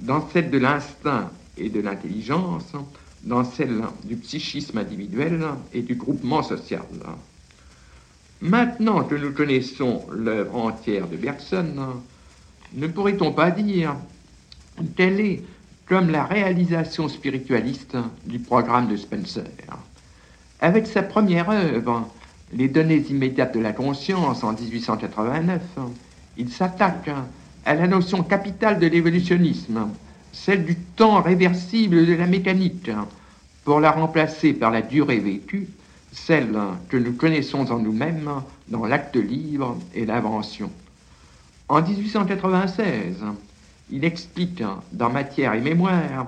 dans 0.00 0.26
celle 0.32 0.50
de 0.50 0.58
l'instinct 0.58 1.30
et 1.58 1.68
de 1.68 1.80
l'intelligence, 1.80 2.72
dans 3.24 3.44
celle 3.44 3.82
du 4.04 4.16
psychisme 4.16 4.78
individuel 4.78 5.40
et 5.72 5.82
du 5.82 5.94
groupement 5.94 6.42
social. 6.42 6.82
Maintenant 8.40 9.04
que 9.04 9.14
nous 9.14 9.32
connaissons 9.32 10.02
l'œuvre 10.12 10.56
entière 10.56 11.08
de 11.08 11.16
Bergson, 11.16 11.94
ne 12.74 12.86
pourrait-on 12.86 13.32
pas 13.32 13.50
dire 13.50 13.96
quelle 14.96 15.20
est 15.20 15.42
comme 15.86 16.10
la 16.10 16.24
réalisation 16.24 17.08
spiritualiste 17.08 17.96
du 18.26 18.38
programme 18.38 18.88
de 18.88 18.96
Spencer? 18.96 19.44
Avec 20.60 20.86
sa 20.86 21.02
première 21.02 21.50
œuvre, 21.50 22.08
Les 22.52 22.68
données 22.68 23.04
immédiates 23.10 23.54
de 23.54 23.60
la 23.60 23.72
conscience 23.72 24.44
en 24.44 24.52
1889, 24.52 25.60
il 26.36 26.50
s'attaque 26.50 27.10
à 27.64 27.74
la 27.74 27.88
notion 27.88 28.22
capitale 28.22 28.78
de 28.78 28.86
l'évolutionnisme, 28.86 29.88
celle 30.34 30.64
du 30.64 30.76
temps 30.76 31.22
réversible 31.22 32.04
de 32.04 32.14
la 32.14 32.26
mécanique, 32.26 32.90
pour 33.64 33.80
la 33.80 33.92
remplacer 33.92 34.52
par 34.52 34.70
la 34.70 34.82
durée 34.82 35.20
vécue, 35.20 35.68
celle 36.12 36.56
que 36.88 36.96
nous 36.96 37.12
connaissons 37.12 37.70
en 37.70 37.78
nous-mêmes 37.78 38.30
dans 38.68 38.84
l'acte 38.84 39.16
libre 39.16 39.78
et 39.94 40.04
l'invention. 40.04 40.70
En 41.68 41.80
1896, 41.80 43.24
il 43.90 44.04
explique 44.04 44.62
dans 44.92 45.10
Matière 45.10 45.54
et 45.54 45.60
Mémoire 45.60 46.26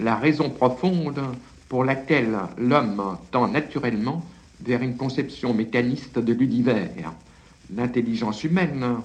la 0.00 0.16
raison 0.16 0.50
profonde 0.50 1.20
pour 1.68 1.84
laquelle 1.84 2.36
l'homme 2.56 3.18
tend 3.30 3.48
naturellement 3.48 4.24
vers 4.62 4.82
une 4.82 4.96
conception 4.96 5.52
mécaniste 5.52 6.18
de 6.18 6.32
l'univers. 6.32 7.12
L'intelligence 7.74 8.44
humaine 8.44 8.96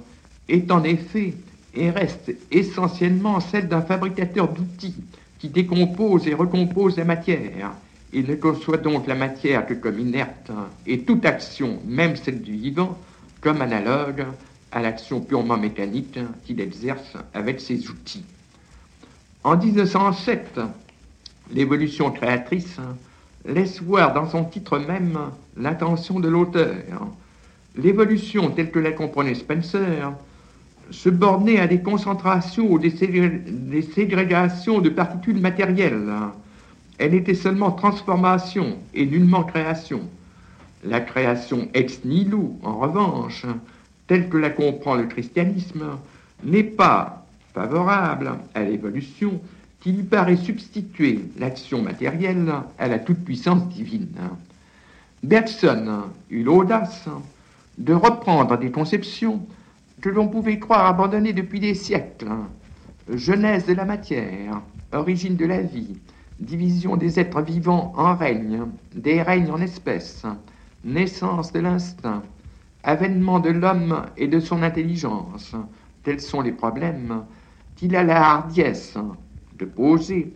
est 0.47 0.71
en 0.71 0.83
effet 0.83 1.33
et 1.75 1.89
reste 1.89 2.31
essentiellement 2.51 3.39
celle 3.39 3.67
d'un 3.67 3.81
fabricateur 3.81 4.47
d'outils 4.47 4.95
qui 5.39 5.49
décompose 5.49 6.27
et 6.27 6.33
recompose 6.33 6.97
la 6.97 7.05
matière. 7.05 7.71
Il 8.13 8.27
ne 8.27 8.35
conçoit 8.35 8.77
donc 8.77 9.07
la 9.07 9.15
matière 9.15 9.65
que 9.65 9.73
comme 9.73 9.99
inerte 9.99 10.51
et 10.85 10.99
toute 10.99 11.25
action, 11.25 11.79
même 11.85 12.15
celle 12.15 12.41
du 12.41 12.55
vivant, 12.55 12.97
comme 13.41 13.61
analogue 13.61 14.25
à 14.71 14.81
l'action 14.81 15.19
purement 15.19 15.57
mécanique 15.57 16.19
qu'il 16.45 16.61
exerce 16.61 17.17
avec 17.33 17.59
ses 17.59 17.89
outils. 17.89 18.23
En 19.43 19.57
1907, 19.57 20.59
l'évolution 21.51 22.11
créatrice 22.11 22.77
laisse 23.45 23.81
voir 23.81 24.13
dans 24.13 24.29
son 24.29 24.45
titre 24.45 24.77
même 24.79 25.19
l'intention 25.57 26.19
de 26.19 26.29
l'auteur. 26.29 26.75
L'évolution 27.75 28.51
telle 28.51 28.71
que 28.71 28.79
la 28.79 28.91
comprenait 28.91 29.35
Spencer 29.35 30.13
se 30.91 31.09
bornait 31.09 31.59
à 31.59 31.67
des 31.67 31.81
concentrations 31.81 32.71
ou 32.71 32.79
des, 32.79 32.91
ségrégations 32.91 34.79
de 34.79 34.89
particules 34.89 35.39
matérielles. 35.39 36.11
Elle 36.97 37.13
était 37.13 37.33
seulement 37.33 37.71
transformation 37.71 38.77
et 38.93 39.05
nullement 39.05 39.43
création. 39.43 40.01
La 40.83 40.99
création 40.99 41.67
ex 41.73 42.03
nihilo, 42.05 42.57
en 42.63 42.77
revanche, 42.79 43.45
telle 44.07 44.29
que 44.29 44.37
la 44.37 44.49
comprend 44.49 44.95
le 44.95 45.05
christianisme, 45.05 45.97
n'est 46.43 46.63
pas 46.63 47.25
favorable 47.53 48.33
à 48.53 48.63
l'évolution 48.63 49.39
qui 49.79 49.91
lui 49.91 50.03
paraît 50.03 50.37
substituer 50.37 51.19
l'action 51.37 51.81
matérielle 51.81 52.51
à 52.79 52.87
la 52.87 52.99
toute-puissance 52.99 53.67
divine. 53.69 54.15
Bergson 55.23 56.03
eut 56.29 56.43
l'audace 56.43 57.07
de 57.77 57.93
reprendre 57.93 58.57
des 58.57 58.71
conceptions 58.71 59.41
que 60.03 60.09
l'on 60.09 60.27
pouvait 60.27 60.59
croire 60.59 60.85
abandonnées 60.85 61.31
depuis 61.31 61.61
des 61.61 61.73
siècles. 61.73 62.27
Genèse 63.07 63.65
de 63.65 63.73
la 63.73 63.85
matière, 63.85 64.61
origine 64.91 65.37
de 65.37 65.45
la 65.45 65.61
vie, 65.61 65.97
division 66.39 66.97
des 66.97 67.21
êtres 67.21 67.41
vivants 67.41 67.93
en 67.95 68.13
règnes, 68.13 68.65
des 68.93 69.21
règnes 69.21 69.51
en 69.51 69.61
espèces, 69.61 70.25
naissance 70.83 71.53
de 71.53 71.61
l'instinct, 71.61 72.21
avènement 72.83 73.39
de 73.39 73.51
l'homme 73.51 74.07
et 74.17 74.27
de 74.27 74.41
son 74.41 74.61
intelligence, 74.61 75.55
tels 76.03 76.19
sont 76.19 76.41
les 76.41 76.51
problèmes 76.51 77.23
qu'il 77.77 77.95
a 77.95 78.03
la 78.03 78.29
hardiesse 78.29 78.97
de 79.57 79.63
poser, 79.63 80.33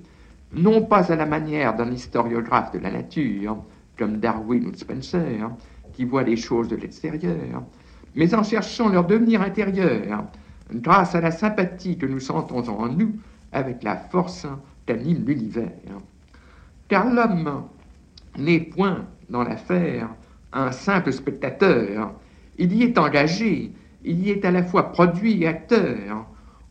non 0.54 0.82
pas 0.82 1.12
à 1.12 1.18
la 1.18 1.26
manière 1.26 1.76
d'un 1.76 1.92
historiographe 1.92 2.72
de 2.72 2.80
la 2.80 2.92
nature, 2.92 3.58
comme 3.98 4.22
Darwin 4.22 4.66
ou 4.66 4.74
Spencer, 4.74 5.52
qui 5.92 6.06
voit 6.06 6.24
les 6.24 6.38
choses 6.38 6.70
de 6.70 6.78
l'extérieur, 6.78 7.64
mais 8.16 8.34
en 8.34 8.44
cherchant 8.44 8.90
leur 8.90 9.06
devenir 9.06 9.42
intérieur, 9.42 10.26
grâce 10.74 11.16
à 11.16 11.22
la 11.22 11.32
sympathie 11.32 11.98
que 11.98 12.06
nous 12.06 12.20
sentons 12.20 12.68
en 12.68 12.90
nous 12.90 13.16
avec 13.52 13.84
la 13.84 13.96
force 13.96 14.48
qu'anime 14.86 15.26
l'univers. 15.26 15.72
Car 16.88 17.12
l'homme 17.14 17.64
n'est 18.38 18.60
point 18.60 19.06
dans 19.30 19.44
l'affaire 19.44 20.10
un 20.54 20.72
simple 20.72 21.12
spectateur, 21.12 22.14
il 22.58 22.74
y 22.74 22.84
est 22.84 22.98
engagé, 22.98 23.72
il 24.04 24.20
y 24.26 24.32
est 24.32 24.46
à 24.46 24.52
la 24.52 24.64
fois 24.64 24.92
produit 24.92 25.44
et 25.44 25.48
acteur. 25.48 26.26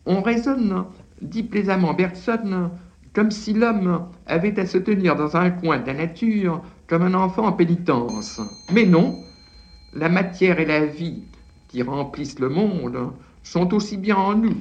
On 0.06 0.22
raisonne, 0.22 0.84
dit 1.20 1.42
plaisamment 1.42 1.94
Bergson, 1.94 2.70
comme 3.12 3.30
si 3.30 3.52
l'homme 3.52 4.06
avait 4.26 4.58
à 4.58 4.66
se 4.66 4.78
tenir 4.78 5.16
dans 5.16 5.36
un 5.36 5.50
coin 5.50 5.78
de 5.78 5.86
la 5.86 5.94
nature 5.94 6.62
comme 6.86 7.02
un 7.02 7.14
enfant 7.14 7.46
en 7.46 7.52
pénitence. 7.52 8.40
Mais 8.72 8.86
non, 8.86 9.18
la 9.94 10.08
matière 10.08 10.60
et 10.60 10.66
la 10.66 10.84
vie 10.84 11.22
remplissent 11.82 12.38
le 12.38 12.48
monde 12.48 13.12
sont 13.42 13.72
aussi 13.74 13.96
bien 13.96 14.16
en 14.16 14.34
nous. 14.34 14.56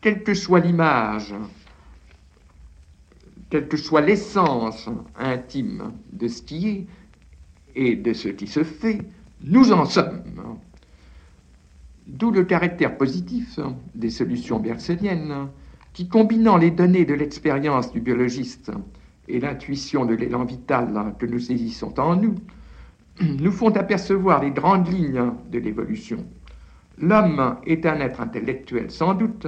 Quelle 0.00 0.22
que 0.22 0.34
soit 0.34 0.60
l'image, 0.60 1.34
quelle 3.50 3.68
que 3.68 3.76
soit 3.76 4.00
l'essence 4.00 4.88
intime 5.16 5.92
de 6.12 6.28
ce 6.28 6.42
qui 6.42 6.68
est 6.68 6.86
et 7.76 7.96
de 7.96 8.12
ce 8.12 8.28
qui 8.28 8.46
se 8.46 8.64
fait, 8.64 9.00
nous 9.42 9.72
en 9.72 9.84
sommes. 9.84 10.22
D'où 12.06 12.30
le 12.30 12.44
caractère 12.44 12.96
positif 12.96 13.58
des 13.94 14.10
solutions 14.10 14.58
bergsoniennes 14.58 15.48
qui, 15.92 16.08
combinant 16.08 16.56
les 16.56 16.70
données 16.70 17.04
de 17.04 17.14
l'expérience 17.14 17.92
du 17.92 18.00
biologiste 18.00 18.72
et 19.28 19.40
l'intuition 19.40 20.04
de 20.04 20.14
l'élan 20.14 20.44
vital 20.44 21.14
que 21.18 21.26
nous 21.26 21.38
saisissons 21.38 21.98
en 21.98 22.16
nous, 22.16 22.34
nous 23.20 23.52
font 23.52 23.74
apercevoir 23.76 24.42
les 24.42 24.50
grandes 24.50 24.88
lignes 24.88 25.32
de 25.50 25.58
l'évolution. 25.58 26.24
L'homme 26.98 27.56
est 27.66 27.86
un 27.86 28.00
être 28.00 28.20
intellectuel 28.20 28.90
sans 28.90 29.14
doute, 29.14 29.46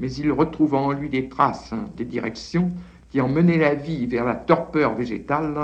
mais 0.00 0.12
il 0.12 0.30
retrouve 0.32 0.74
en 0.74 0.92
lui 0.92 1.08
des 1.08 1.28
traces, 1.28 1.74
des 1.96 2.04
directions 2.04 2.70
qui 3.10 3.20
ont 3.20 3.28
mené 3.28 3.58
la 3.58 3.74
vie 3.74 4.06
vers 4.06 4.24
la 4.24 4.34
torpeur 4.34 4.94
végétale 4.94 5.54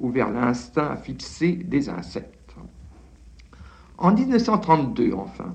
ou 0.00 0.10
vers 0.10 0.30
l'instinct 0.30 0.96
fixé 0.96 1.52
des 1.52 1.88
insectes. 1.88 2.54
En 3.96 4.12
1932, 4.12 5.12
enfin, 5.14 5.54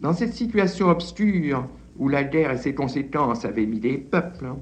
dans 0.00 0.12
cette 0.12 0.32
situation 0.32 0.88
obscure 0.88 1.66
où 1.98 2.08
la 2.08 2.24
guerre 2.24 2.52
et 2.52 2.58
ses 2.58 2.74
conséquences 2.74 3.44
avaient 3.44 3.66
mis 3.66 3.80
des 3.80 3.98
peuples, 3.98 4.54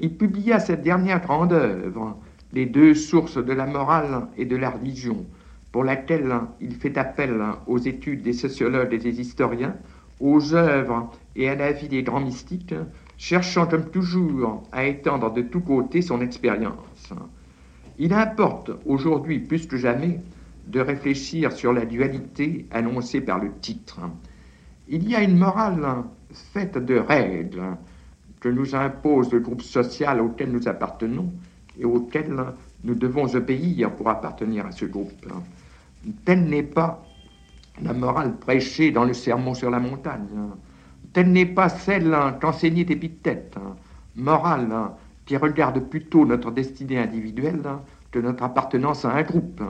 il 0.00 0.16
publia 0.16 0.60
cette 0.60 0.82
dernière 0.82 1.20
grande 1.20 1.52
œuvre, 1.52 2.16
Les 2.52 2.66
deux 2.66 2.94
sources 2.94 3.38
de 3.38 3.52
la 3.54 3.64
morale 3.64 4.26
et 4.36 4.44
de 4.44 4.56
la 4.56 4.68
religion, 4.68 5.24
pour 5.72 5.84
laquelle 5.84 6.30
il 6.60 6.74
fait 6.74 6.98
appel 6.98 7.42
aux 7.66 7.78
études 7.78 8.22
des 8.22 8.34
sociologues 8.34 8.92
et 8.92 8.98
des 8.98 9.20
historiens, 9.20 9.74
aux 10.20 10.54
œuvres 10.54 11.10
et 11.34 11.48
à 11.48 11.54
la 11.54 11.72
vie 11.72 11.88
des 11.88 12.02
grands 12.02 12.20
mystiques, 12.20 12.74
cherchant 13.16 13.66
comme 13.66 13.90
toujours 13.90 14.62
à 14.70 14.84
étendre 14.84 15.32
de 15.32 15.42
tous 15.42 15.60
côtés 15.60 16.02
son 16.02 16.20
expérience. 16.20 17.12
Il 17.98 18.12
importe 18.12 18.70
aujourd'hui 18.84 19.40
plus 19.40 19.66
que 19.66 19.76
jamais 19.76 20.20
de 20.66 20.80
réfléchir 20.80 21.52
sur 21.52 21.72
la 21.72 21.86
dualité 21.86 22.66
annoncée 22.70 23.20
par 23.20 23.38
le 23.38 23.50
titre. 23.60 24.00
Il 24.88 25.08
y 25.08 25.14
a 25.14 25.22
une 25.22 25.38
morale 25.38 26.04
faite 26.52 26.78
de 26.78 26.96
règles 26.96 27.62
que 28.40 28.48
nous 28.48 28.74
impose 28.74 29.32
le 29.32 29.40
groupe 29.40 29.62
social 29.62 30.20
auquel 30.20 30.50
nous 30.50 30.68
appartenons 30.68 31.32
et 31.78 31.84
auquel 31.84 32.36
nous 32.84 32.94
devons 32.94 33.34
obéir 33.34 33.94
pour 33.94 34.08
appartenir 34.10 34.66
à 34.66 34.72
ce 34.72 34.84
groupe. 34.84 35.26
Telle 36.24 36.44
n'est 36.44 36.62
pas 36.62 37.04
la 37.82 37.92
morale 37.92 38.36
prêchée 38.36 38.90
dans 38.90 39.04
le 39.04 39.12
sermon 39.12 39.54
sur 39.54 39.70
la 39.70 39.78
montagne. 39.78 40.50
Telle 41.12 41.30
n'est 41.32 41.46
pas 41.46 41.68
celle 41.68 42.16
qu'enseignait 42.40 42.82
Épithète, 42.82 43.56
morale 44.16 44.90
qui 45.26 45.36
regarde 45.36 45.80
plutôt 45.80 46.26
notre 46.26 46.50
destinée 46.50 46.98
individuelle 46.98 47.62
que 48.10 48.18
notre 48.18 48.42
appartenance 48.42 49.04
à 49.04 49.12
un 49.12 49.22
groupe, 49.22 49.62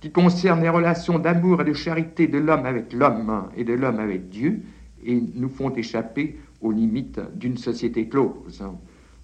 qui 0.00 0.10
concerne 0.10 0.62
les 0.62 0.68
relations 0.68 1.18
d'amour 1.18 1.62
et 1.62 1.64
de 1.64 1.72
charité 1.72 2.26
de 2.26 2.38
l'homme 2.38 2.66
avec 2.66 2.92
l'homme 2.92 3.48
et 3.56 3.64
de 3.64 3.74
l'homme 3.74 4.00
avec 4.00 4.28
Dieu, 4.28 4.62
et 5.04 5.22
nous 5.34 5.48
font 5.48 5.70
échapper 5.70 6.38
aux 6.60 6.72
limites 6.72 7.20
d'une 7.34 7.56
société 7.56 8.08
close. 8.08 8.64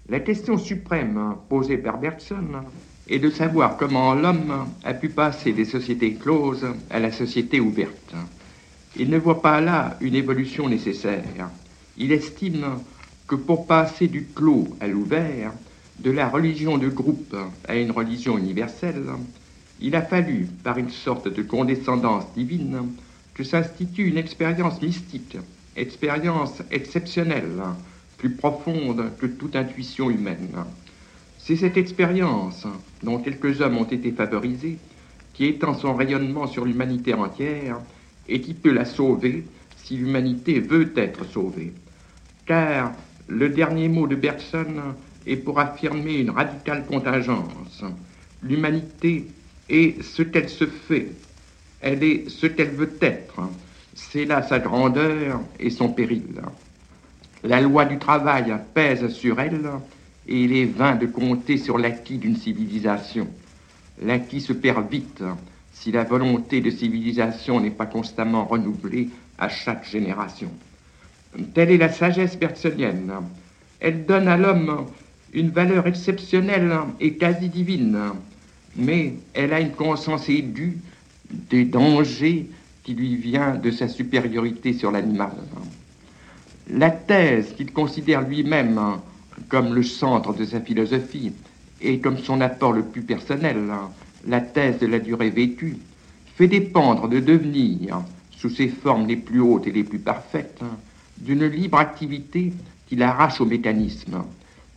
La 0.09 0.19
question 0.19 0.57
suprême 0.57 1.35
posée 1.49 1.77
par 1.77 1.99
Bergson 1.99 2.63
et 3.07 3.19
de 3.19 3.29
savoir 3.29 3.77
comment 3.77 4.13
l'homme 4.13 4.67
a 4.83 4.93
pu 4.93 5.09
passer 5.09 5.53
des 5.53 5.65
sociétés 5.65 6.13
closes 6.13 6.67
à 6.89 6.99
la 6.99 7.11
société 7.11 7.59
ouverte. 7.59 8.15
Il 8.97 9.09
ne 9.09 9.17
voit 9.17 9.41
pas 9.41 9.61
là 9.61 9.97
une 10.01 10.15
évolution 10.15 10.69
nécessaire. 10.69 11.49
Il 11.97 12.11
estime 12.11 12.79
que 13.27 13.35
pour 13.35 13.67
passer 13.67 14.07
du 14.07 14.25
clos 14.25 14.67
à 14.79 14.87
l'ouvert, 14.87 15.53
de 15.99 16.11
la 16.11 16.27
religion 16.27 16.77
de 16.77 16.89
groupe 16.89 17.35
à 17.67 17.75
une 17.75 17.91
religion 17.91 18.37
universelle, 18.37 19.05
il 19.79 19.95
a 19.95 20.01
fallu, 20.01 20.47
par 20.63 20.77
une 20.77 20.89
sorte 20.89 21.27
de 21.27 21.41
condescendance 21.41 22.25
divine, 22.35 22.93
que 23.33 23.43
s'institue 23.43 24.07
une 24.07 24.17
expérience 24.17 24.81
mystique, 24.81 25.37
expérience 25.75 26.61
exceptionnelle, 26.69 27.61
plus 28.17 28.31
profonde 28.31 29.11
que 29.19 29.25
toute 29.25 29.55
intuition 29.55 30.09
humaine. 30.09 30.65
C'est 31.43 31.55
cette 31.55 31.77
expérience, 31.77 32.67
dont 33.01 33.17
quelques 33.17 33.61
hommes 33.61 33.77
ont 33.77 33.85
été 33.85 34.11
favorisés, 34.11 34.77
qui 35.33 35.45
étend 35.45 35.73
son 35.73 35.95
rayonnement 35.95 36.45
sur 36.45 36.65
l'humanité 36.65 37.15
entière 37.15 37.79
et 38.29 38.41
qui 38.41 38.53
peut 38.53 38.71
la 38.71 38.85
sauver 38.85 39.43
si 39.75 39.97
l'humanité 39.97 40.59
veut 40.59 40.93
être 40.95 41.25
sauvée. 41.25 41.73
Car 42.45 42.93
le 43.27 43.49
dernier 43.49 43.87
mot 43.87 44.05
de 44.05 44.15
Bergson 44.15 44.67
est 45.25 45.37
pour 45.37 45.59
affirmer 45.59 46.19
une 46.19 46.29
radicale 46.29 46.85
contingence. 46.85 47.83
L'humanité 48.43 49.25
est 49.67 49.99
ce 50.03 50.21
qu'elle 50.21 50.49
se 50.49 50.65
fait, 50.65 51.09
Elle 51.81 52.03
est 52.03 52.29
ce 52.29 52.45
qu'elle 52.45 52.69
veut 52.71 52.93
être. 53.01 53.41
C'est 53.95 54.25
là 54.25 54.43
sa 54.43 54.59
grandeur 54.59 55.41
et 55.59 55.71
son 55.71 55.89
péril. 55.89 56.39
La 57.43 57.61
loi 57.61 57.85
du 57.85 57.97
travail 57.97 58.53
pèse 58.75 59.07
sur 59.07 59.39
elle 59.39 59.71
et 60.27 60.43
il 60.43 60.53
est 60.53 60.65
vain 60.65 60.95
de 60.95 61.05
compter 61.05 61.57
sur 61.57 61.77
l'acquis 61.77 62.17
d'une 62.17 62.37
civilisation. 62.37 63.27
L'acquis 64.01 64.41
se 64.41 64.53
perd 64.53 64.89
vite 64.89 65.23
si 65.73 65.91
la 65.91 66.03
volonté 66.03 66.61
de 66.61 66.69
civilisation 66.69 67.59
n'est 67.59 67.71
pas 67.71 67.85
constamment 67.85 68.45
renouvelée 68.45 69.09
à 69.37 69.49
chaque 69.49 69.89
génération. 69.89 70.51
Telle 71.53 71.71
est 71.71 71.77
la 71.77 71.89
sagesse 71.89 72.37
bergsonienne. 72.37 73.13
Elle 73.79 74.05
donne 74.05 74.27
à 74.27 74.37
l'homme 74.37 74.85
une 75.33 75.49
valeur 75.49 75.87
exceptionnelle 75.87 76.71
et 76.99 77.15
quasi 77.15 77.49
divine, 77.49 77.97
mais 78.75 79.13
elle 79.33 79.53
a 79.53 79.59
une 79.59 79.71
conscience 79.71 80.29
aiguë 80.29 80.77
des 81.49 81.65
dangers 81.65 82.49
qui 82.83 82.93
lui 82.93 83.15
vient 83.15 83.55
de 83.55 83.71
sa 83.71 83.87
supériorité 83.87 84.73
sur 84.73 84.91
l'animal. 84.91 85.31
La 86.69 86.89
thèse 86.89 87.53
qu'il 87.55 87.71
considère 87.71 88.21
lui-même 88.21 88.79
comme 89.49 89.73
le 89.73 89.83
centre 89.83 90.33
de 90.33 90.45
sa 90.45 90.59
philosophie 90.59 91.33
et 91.81 91.99
comme 91.99 92.17
son 92.17 92.41
apport 92.41 92.73
le 92.73 92.83
plus 92.83 93.01
personnel, 93.01 93.71
la 94.27 94.41
thèse 94.41 94.79
de 94.79 94.87
la 94.87 94.99
durée 94.99 95.29
vécue, 95.29 95.77
fait 96.35 96.47
dépendre 96.47 97.07
de 97.07 97.19
devenir, 97.19 98.01
sous 98.31 98.49
ses 98.49 98.69
formes 98.69 99.07
les 99.07 99.17
plus 99.17 99.39
hautes 99.39 99.67
et 99.67 99.71
les 99.71 99.83
plus 99.83 99.99
parfaites, 99.99 100.61
d'une 101.17 101.45
libre 101.45 101.77
activité 101.77 102.53
qu'il 102.87 103.03
arrache 103.03 103.41
au 103.41 103.45
mécanisme. 103.45 104.23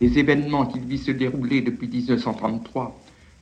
Les 0.01 0.19
événements 0.19 0.65
qu'il 0.65 0.83
vit 0.83 0.97
se 0.97 1.11
dérouler 1.11 1.61
depuis 1.61 1.87
1933 1.87 2.99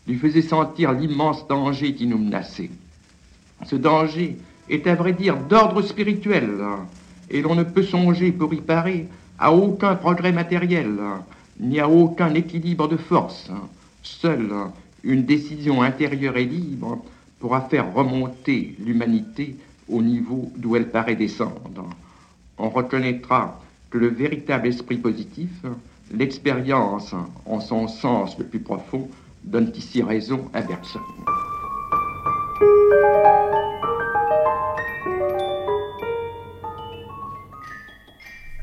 lui 0.08 0.16
faisaient 0.18 0.42
sentir 0.42 0.92
l'immense 0.94 1.48
danger 1.48 1.94
qui 1.94 2.08
nous 2.08 2.18
menaçait. 2.18 2.70
Ce 3.66 3.76
danger 3.76 4.38
est 4.70 4.88
à 4.88 4.96
vrai 4.96 5.14
dire 5.14 5.38
d'ordre 5.38 5.82
spirituel, 5.82 6.60
et 7.30 7.42
l'on 7.42 7.56
ne 7.56 7.64
peut 7.64 7.84
songer 7.84 8.32
pour 8.32 8.54
y 8.54 8.62
parer 8.62 9.08
à 9.40 9.52
aucun 9.54 9.96
progrès 9.96 10.32
matériel, 10.32 11.00
ni 11.60 11.80
à 11.80 11.90
aucun 11.90 12.34
équilibre 12.34 12.88
de 12.88 12.98
force. 12.98 13.50
Seule 14.02 14.54
une 15.04 15.26
décision 15.26 15.82
intérieure 15.82 16.38
et 16.38 16.46
libre 16.46 17.04
pourra 17.40 17.62
faire 17.62 17.94
remonter 17.94 18.76
l'humanité 18.80 19.56
au 19.90 20.02
niveau 20.02 20.52
d'où 20.56 20.76
elle 20.76 20.90
paraît 20.90 21.16
descendre. 21.16 21.90
On 22.58 22.70
reconnaîtra 22.70 23.60
que 23.90 23.98
le 23.98 24.08
véritable 24.08 24.68
esprit 24.68 24.98
positif, 24.98 25.50
l'expérience 26.12 27.14
en 27.46 27.60
son 27.60 27.88
sens 27.88 28.38
le 28.38 28.46
plus 28.46 28.60
profond, 28.60 29.10
donne 29.44 29.72
ici 29.76 30.02
raison 30.02 30.50
à 30.54 30.62
Bergson. 30.62 31.00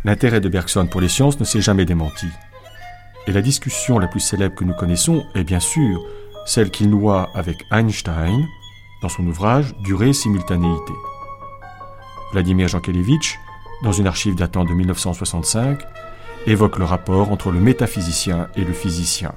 L'intérêt 0.04 0.40
de 0.40 0.48
Bergson 0.48 0.86
pour 0.86 1.02
les 1.02 1.08
sciences 1.08 1.38
ne 1.38 1.44
s'est 1.44 1.60
jamais 1.60 1.84
démenti. 1.84 2.26
Et 3.26 3.32
la 3.32 3.42
discussion 3.42 3.98
la 3.98 4.08
plus 4.08 4.20
célèbre 4.20 4.54
que 4.54 4.64
nous 4.64 4.72
connaissons 4.72 5.24
est 5.34 5.44
bien 5.44 5.60
sûr 5.60 6.02
celle 6.46 6.70
qu'il 6.70 6.88
noie 6.88 7.28
avec 7.34 7.58
Einstein 7.70 8.46
dans 9.02 9.10
son 9.10 9.26
ouvrage 9.26 9.74
Durée 9.84 10.14
simultanéité. 10.14 10.92
Vladimir 12.32 12.68
Jankelevitch, 12.68 13.38
dans 13.82 13.92
une 13.92 14.06
archive 14.06 14.36
datant 14.36 14.64
de 14.64 14.72
1965, 14.72 15.78
évoque 16.46 16.78
le 16.78 16.84
rapport 16.86 17.30
entre 17.30 17.50
le 17.50 17.60
métaphysicien 17.60 18.48
et 18.56 18.64
le 18.64 18.72
physicien. 18.72 19.34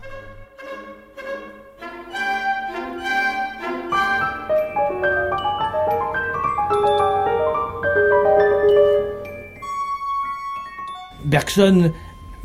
Bergson 11.33 11.91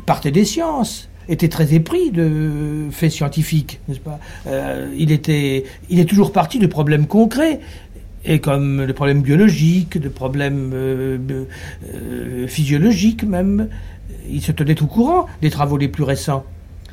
partait 0.07 0.31
des 0.31 0.45
sciences, 0.45 1.09
était 1.27 1.47
très 1.47 1.75
épris 1.75 2.09
de 2.09 2.87
faits 2.89 3.11
scientifiques, 3.11 3.79
n'est-ce 3.87 3.99
pas? 3.99 4.19
Euh, 4.47 4.91
il, 4.97 5.11
était, 5.11 5.65
il 5.91 5.99
est 5.99 6.09
toujours 6.09 6.31
parti 6.31 6.57
de 6.57 6.65
problèmes 6.65 7.05
concrets, 7.05 7.59
et 8.25 8.39
comme 8.39 8.87
de 8.87 8.91
problèmes 8.91 9.21
biologiques, 9.21 9.99
de 9.99 10.09
problèmes 10.09 10.73
physiologiques 12.47 13.23
même. 13.23 13.69
Il 14.27 14.41
se 14.41 14.51
tenait 14.51 14.81
au 14.81 14.87
courant 14.87 15.27
des 15.43 15.51
travaux 15.51 15.77
les 15.77 15.87
plus 15.87 16.03
récents. 16.03 16.43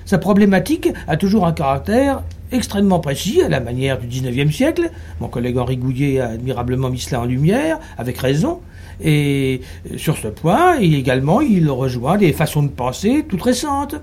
Sa 0.05 0.19
problématique 0.19 0.91
a 1.09 1.17
toujours 1.17 1.47
un 1.47 1.53
caractère 1.53 2.23
extrêmement 2.53 3.01
précis, 3.01 3.43
à 3.43 3.49
la 3.49 3.61
manière 3.61 3.99
du 3.99 4.07
XIXe 4.07 4.55
siècle. 4.55 4.91
Mon 5.21 5.29
collègue 5.29 5.59
Henri 5.59 5.77
Gouillet 5.77 6.21
a 6.21 6.29
admirablement 6.31 6.91
mis 6.91 7.01
cela 7.01 7.21
en 7.21 7.25
lumière, 7.25 7.79
avec 7.99 8.19
raison. 8.19 8.61
Et 9.03 9.61
sur 9.97 10.17
ce 10.17 10.29
point, 10.29 10.79
également, 10.79 11.41
il 11.41 11.71
rejoint 11.71 12.17
des 12.17 12.33
façons 12.33 12.63
de 12.63 12.69
penser 12.69 13.25
toutes 13.29 13.43
récentes. 13.43 13.97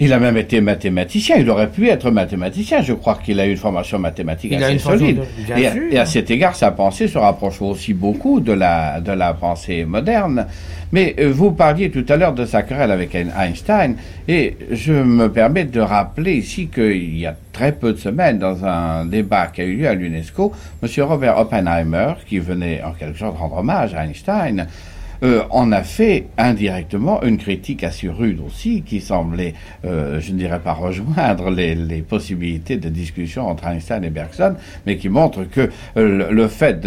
Il 0.00 0.12
a 0.12 0.18
même 0.18 0.36
été 0.36 0.60
mathématicien. 0.60 1.36
Il 1.36 1.48
aurait 1.50 1.70
pu 1.70 1.88
être 1.88 2.10
mathématicien. 2.10 2.82
Je 2.82 2.92
crois 2.92 3.18
qu'il 3.22 3.38
a 3.40 3.46
eu 3.46 3.52
une 3.52 3.56
formation 3.56 3.98
mathématique 3.98 4.52
assez 4.54 4.78
solide. 4.78 5.20
et, 5.56 5.98
à, 5.98 6.06
cet 6.06 6.30
égard, 6.30 6.56
sa 6.56 6.70
pensée 6.70 7.08
se 7.08 7.18
rapproche 7.18 7.62
aussi 7.62 7.94
beaucoup 7.94 8.40
de 8.40 8.52
la, 8.52 9.00
de 9.00 9.12
la 9.12 9.34
pensée 9.34 9.84
moderne. 9.84 10.46
Mais 10.92 11.14
euh, 11.18 11.32
vous 11.32 11.52
parliez 11.52 11.90
tout 11.90 12.04
à 12.08 12.16
l'heure 12.16 12.34
de 12.34 12.44
sa 12.44 12.62
querelle 12.62 12.90
avec 12.90 13.14
Einstein. 13.14 13.96
Et 14.28 14.56
je 14.70 14.92
me 14.92 15.28
permets 15.28 15.64
de 15.64 15.80
rappeler 15.80 16.34
ici 16.34 16.68
qu'il 16.68 17.18
y 17.18 17.26
a 17.26 17.34
très 17.52 17.72
peu 17.72 17.92
de 17.92 17.98
semaines, 17.98 18.38
dans 18.38 18.64
un 18.64 19.04
débat 19.04 19.46
qui 19.46 19.60
a 19.60 19.64
eu 19.64 19.76
lieu 19.76 19.88
à 19.88 19.94
l'UNESCO, 19.94 20.52
M. 20.82 20.88
Robert 21.04 21.38
Oppenheimer, 21.38 22.14
qui 22.28 22.38
venait 22.38 22.82
en 22.82 22.92
quelque 22.92 23.18
sorte 23.18 23.38
rendre 23.38 23.58
hommage 23.58 23.94
à 23.94 24.04
Einstein, 24.04 24.66
euh, 25.22 25.42
on 25.50 25.72
a 25.72 25.82
fait 25.82 26.26
indirectement 26.38 27.22
une 27.22 27.38
critique 27.38 27.84
assez 27.84 28.08
rude 28.08 28.40
aussi, 28.44 28.82
qui 28.82 29.00
semblait, 29.00 29.54
euh, 29.84 30.20
je 30.20 30.32
ne 30.32 30.38
dirais 30.38 30.60
pas 30.60 30.72
rejoindre 30.72 31.50
les, 31.50 31.74
possibilités 32.08 32.76
de 32.76 32.88
discussion 32.88 33.48
entre 33.48 33.66
Einstein 33.66 34.04
et 34.04 34.10
Bergson, 34.10 34.54
mais 34.86 34.96
qui 34.96 35.08
montre 35.08 35.44
que 35.44 35.70
euh, 35.96 36.30
le, 36.30 36.48
fait 36.48 36.80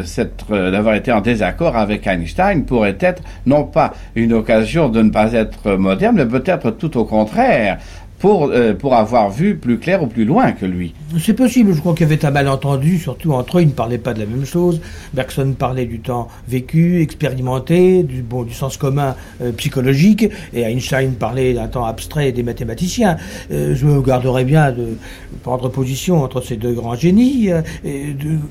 d'avoir 0.49 0.95
été 0.95 1.11
en 1.11 1.21
désaccord 1.21 1.75
avec 1.75 2.05
Einstein 2.05 2.65
pourrait 2.65 2.97
être 2.99 3.23
non 3.45 3.63
pas 3.63 3.93
une 4.15 4.33
occasion 4.33 4.89
de 4.89 5.01
ne 5.01 5.09
pas 5.09 5.33
être 5.33 5.75
moderne, 5.75 6.15
mais 6.17 6.25
peut-être 6.25 6.71
tout 6.71 6.97
au 6.97 7.05
contraire, 7.05 7.79
pour, 8.19 8.49
euh, 8.49 8.73
pour 8.73 8.95
avoir 8.95 9.29
vu 9.29 9.55
plus 9.55 9.77
clair 9.77 10.01
ou 10.01 10.07
plus 10.07 10.25
loin 10.25 10.51
que 10.51 10.65
lui. 10.65 10.93
C'est 11.19 11.33
possible, 11.33 11.73
je 11.73 11.79
crois 11.79 11.93
qu'il 11.93 12.09
y 12.09 12.11
avait 12.11 12.25
un 12.25 12.31
malentendu, 12.31 12.97
surtout 12.97 13.33
entre 13.33 13.59
eux, 13.59 13.61
ils 13.61 13.67
ne 13.67 13.71
parlaient 13.71 13.97
pas 13.97 14.13
de 14.13 14.19
la 14.19 14.25
même 14.25 14.45
chose. 14.45 14.81
Bergson 15.13 15.53
parlait 15.57 15.85
du 15.85 15.99
temps 15.99 16.27
vécu, 16.47 17.01
expérimenté, 17.01 18.03
du, 18.03 18.21
bon, 18.21 18.43
du 18.43 18.53
sens 18.53 18.77
commun 18.77 19.15
euh, 19.41 19.51
psychologique, 19.51 20.29
et 20.53 20.61
Einstein 20.61 21.13
parlait 21.13 21.53
d'un 21.53 21.67
temps 21.67 21.85
abstrait 21.85 22.31
des 22.31 22.43
mathématiciens. 22.43 23.17
Euh, 23.51 23.75
je 23.75 23.85
me 23.85 24.01
garderais 24.01 24.45
bien 24.45 24.71
de 24.71 24.97
prendre 25.43 25.69
position 25.69 26.23
entre 26.23 26.41
ces 26.41 26.57
deux 26.57 26.73
grands 26.73 26.95
génies, 26.95 27.49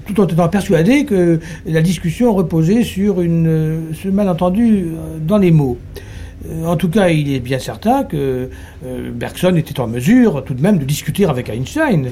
tout 0.06 0.20
en 0.20 0.26
étant 0.26 0.48
persuadé 0.48 1.04
que 1.04 1.40
la 1.66 1.82
discussion 1.82 2.34
reposait 2.34 2.84
sur 2.84 3.20
une, 3.20 3.88
ce 3.92 4.08
malentendu 4.08 4.88
dans 5.26 5.38
les 5.38 5.50
mots. 5.50 5.78
Euh, 6.50 6.66
en 6.66 6.76
tout 6.76 6.88
cas, 6.88 7.08
il 7.08 7.32
est 7.32 7.40
bien 7.40 7.58
certain 7.58 8.04
que 8.04 8.50
euh, 8.84 9.10
Bergson 9.12 9.54
était 9.56 9.80
en 9.80 9.86
mesure 9.86 10.44
tout 10.44 10.54
de 10.54 10.62
même 10.62 10.78
de 10.78 10.84
discuter 10.84 11.24
avec 11.26 11.48
Einstein. 11.48 12.10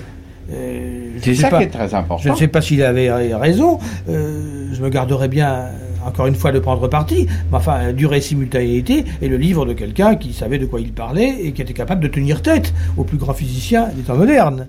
Euh, 0.52 1.10
c'est 1.22 1.34
ça 1.34 1.50
qui 1.50 1.64
est 1.64 1.68
très 1.68 1.94
important. 1.94 2.22
Je 2.22 2.28
ne 2.28 2.36
sais 2.36 2.48
pas 2.48 2.60
s'il 2.60 2.82
avait 2.82 3.10
raison. 3.34 3.78
je 4.06 4.82
me 4.82 4.88
garderais 4.90 5.28
bien, 5.28 5.66
encore 6.06 6.26
une 6.26 6.34
fois, 6.34 6.52
de 6.52 6.58
prendre 6.58 6.86
parti. 6.88 7.26
Mais 7.50 7.56
enfin, 7.56 7.92
durée 7.92 8.20
simultanéité 8.20 9.04
est 9.22 9.28
le 9.28 9.36
livre 9.36 9.64
de 9.64 9.72
quelqu'un 9.72 10.16
qui 10.16 10.32
savait 10.32 10.58
de 10.58 10.66
quoi 10.66 10.80
il 10.80 10.92
parlait 10.92 11.36
et 11.42 11.52
qui 11.52 11.62
était 11.62 11.72
capable 11.72 12.02
de 12.02 12.08
tenir 12.08 12.42
tête 12.42 12.74
aux 12.96 13.04
plus 13.04 13.18
grands 13.18 13.34
physiciens 13.34 13.88
des 13.94 14.02
temps 14.02 14.16
modernes. 14.16 14.66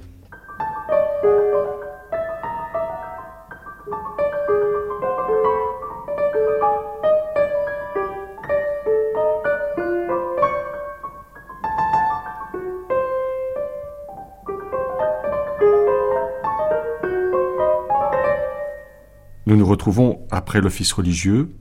Retrouvons 19.75 20.25
après 20.31 20.61
l'office 20.61 20.93
religieux. 20.93 21.53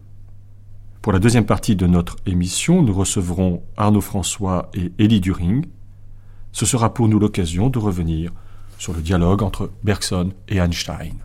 Pour 1.03 1.13
la 1.13 1.19
deuxième 1.19 1.47
partie 1.47 1.75
de 1.75 1.89
notre 1.89 2.15
émission, 2.27 2.81
nous 2.81 2.95
recevrons 2.95 3.65
Arnaud 3.77 4.01
François 4.01 4.71
et 4.73 4.93
Élie 5.01 5.21
During. 5.21 5.67
Ce 6.53 6.65
sera 6.65 6.95
pour 6.95 7.09
nous 7.09 7.19
l'occasion 7.19 7.71
de 7.71 7.79
revenir 7.81 8.31
sur 8.79 8.93
le 8.93 9.03
dialogue 9.03 9.43
entre 9.43 9.73
Bergson 9.83 10.31
et 10.49 10.59
Einstein. 10.59 11.17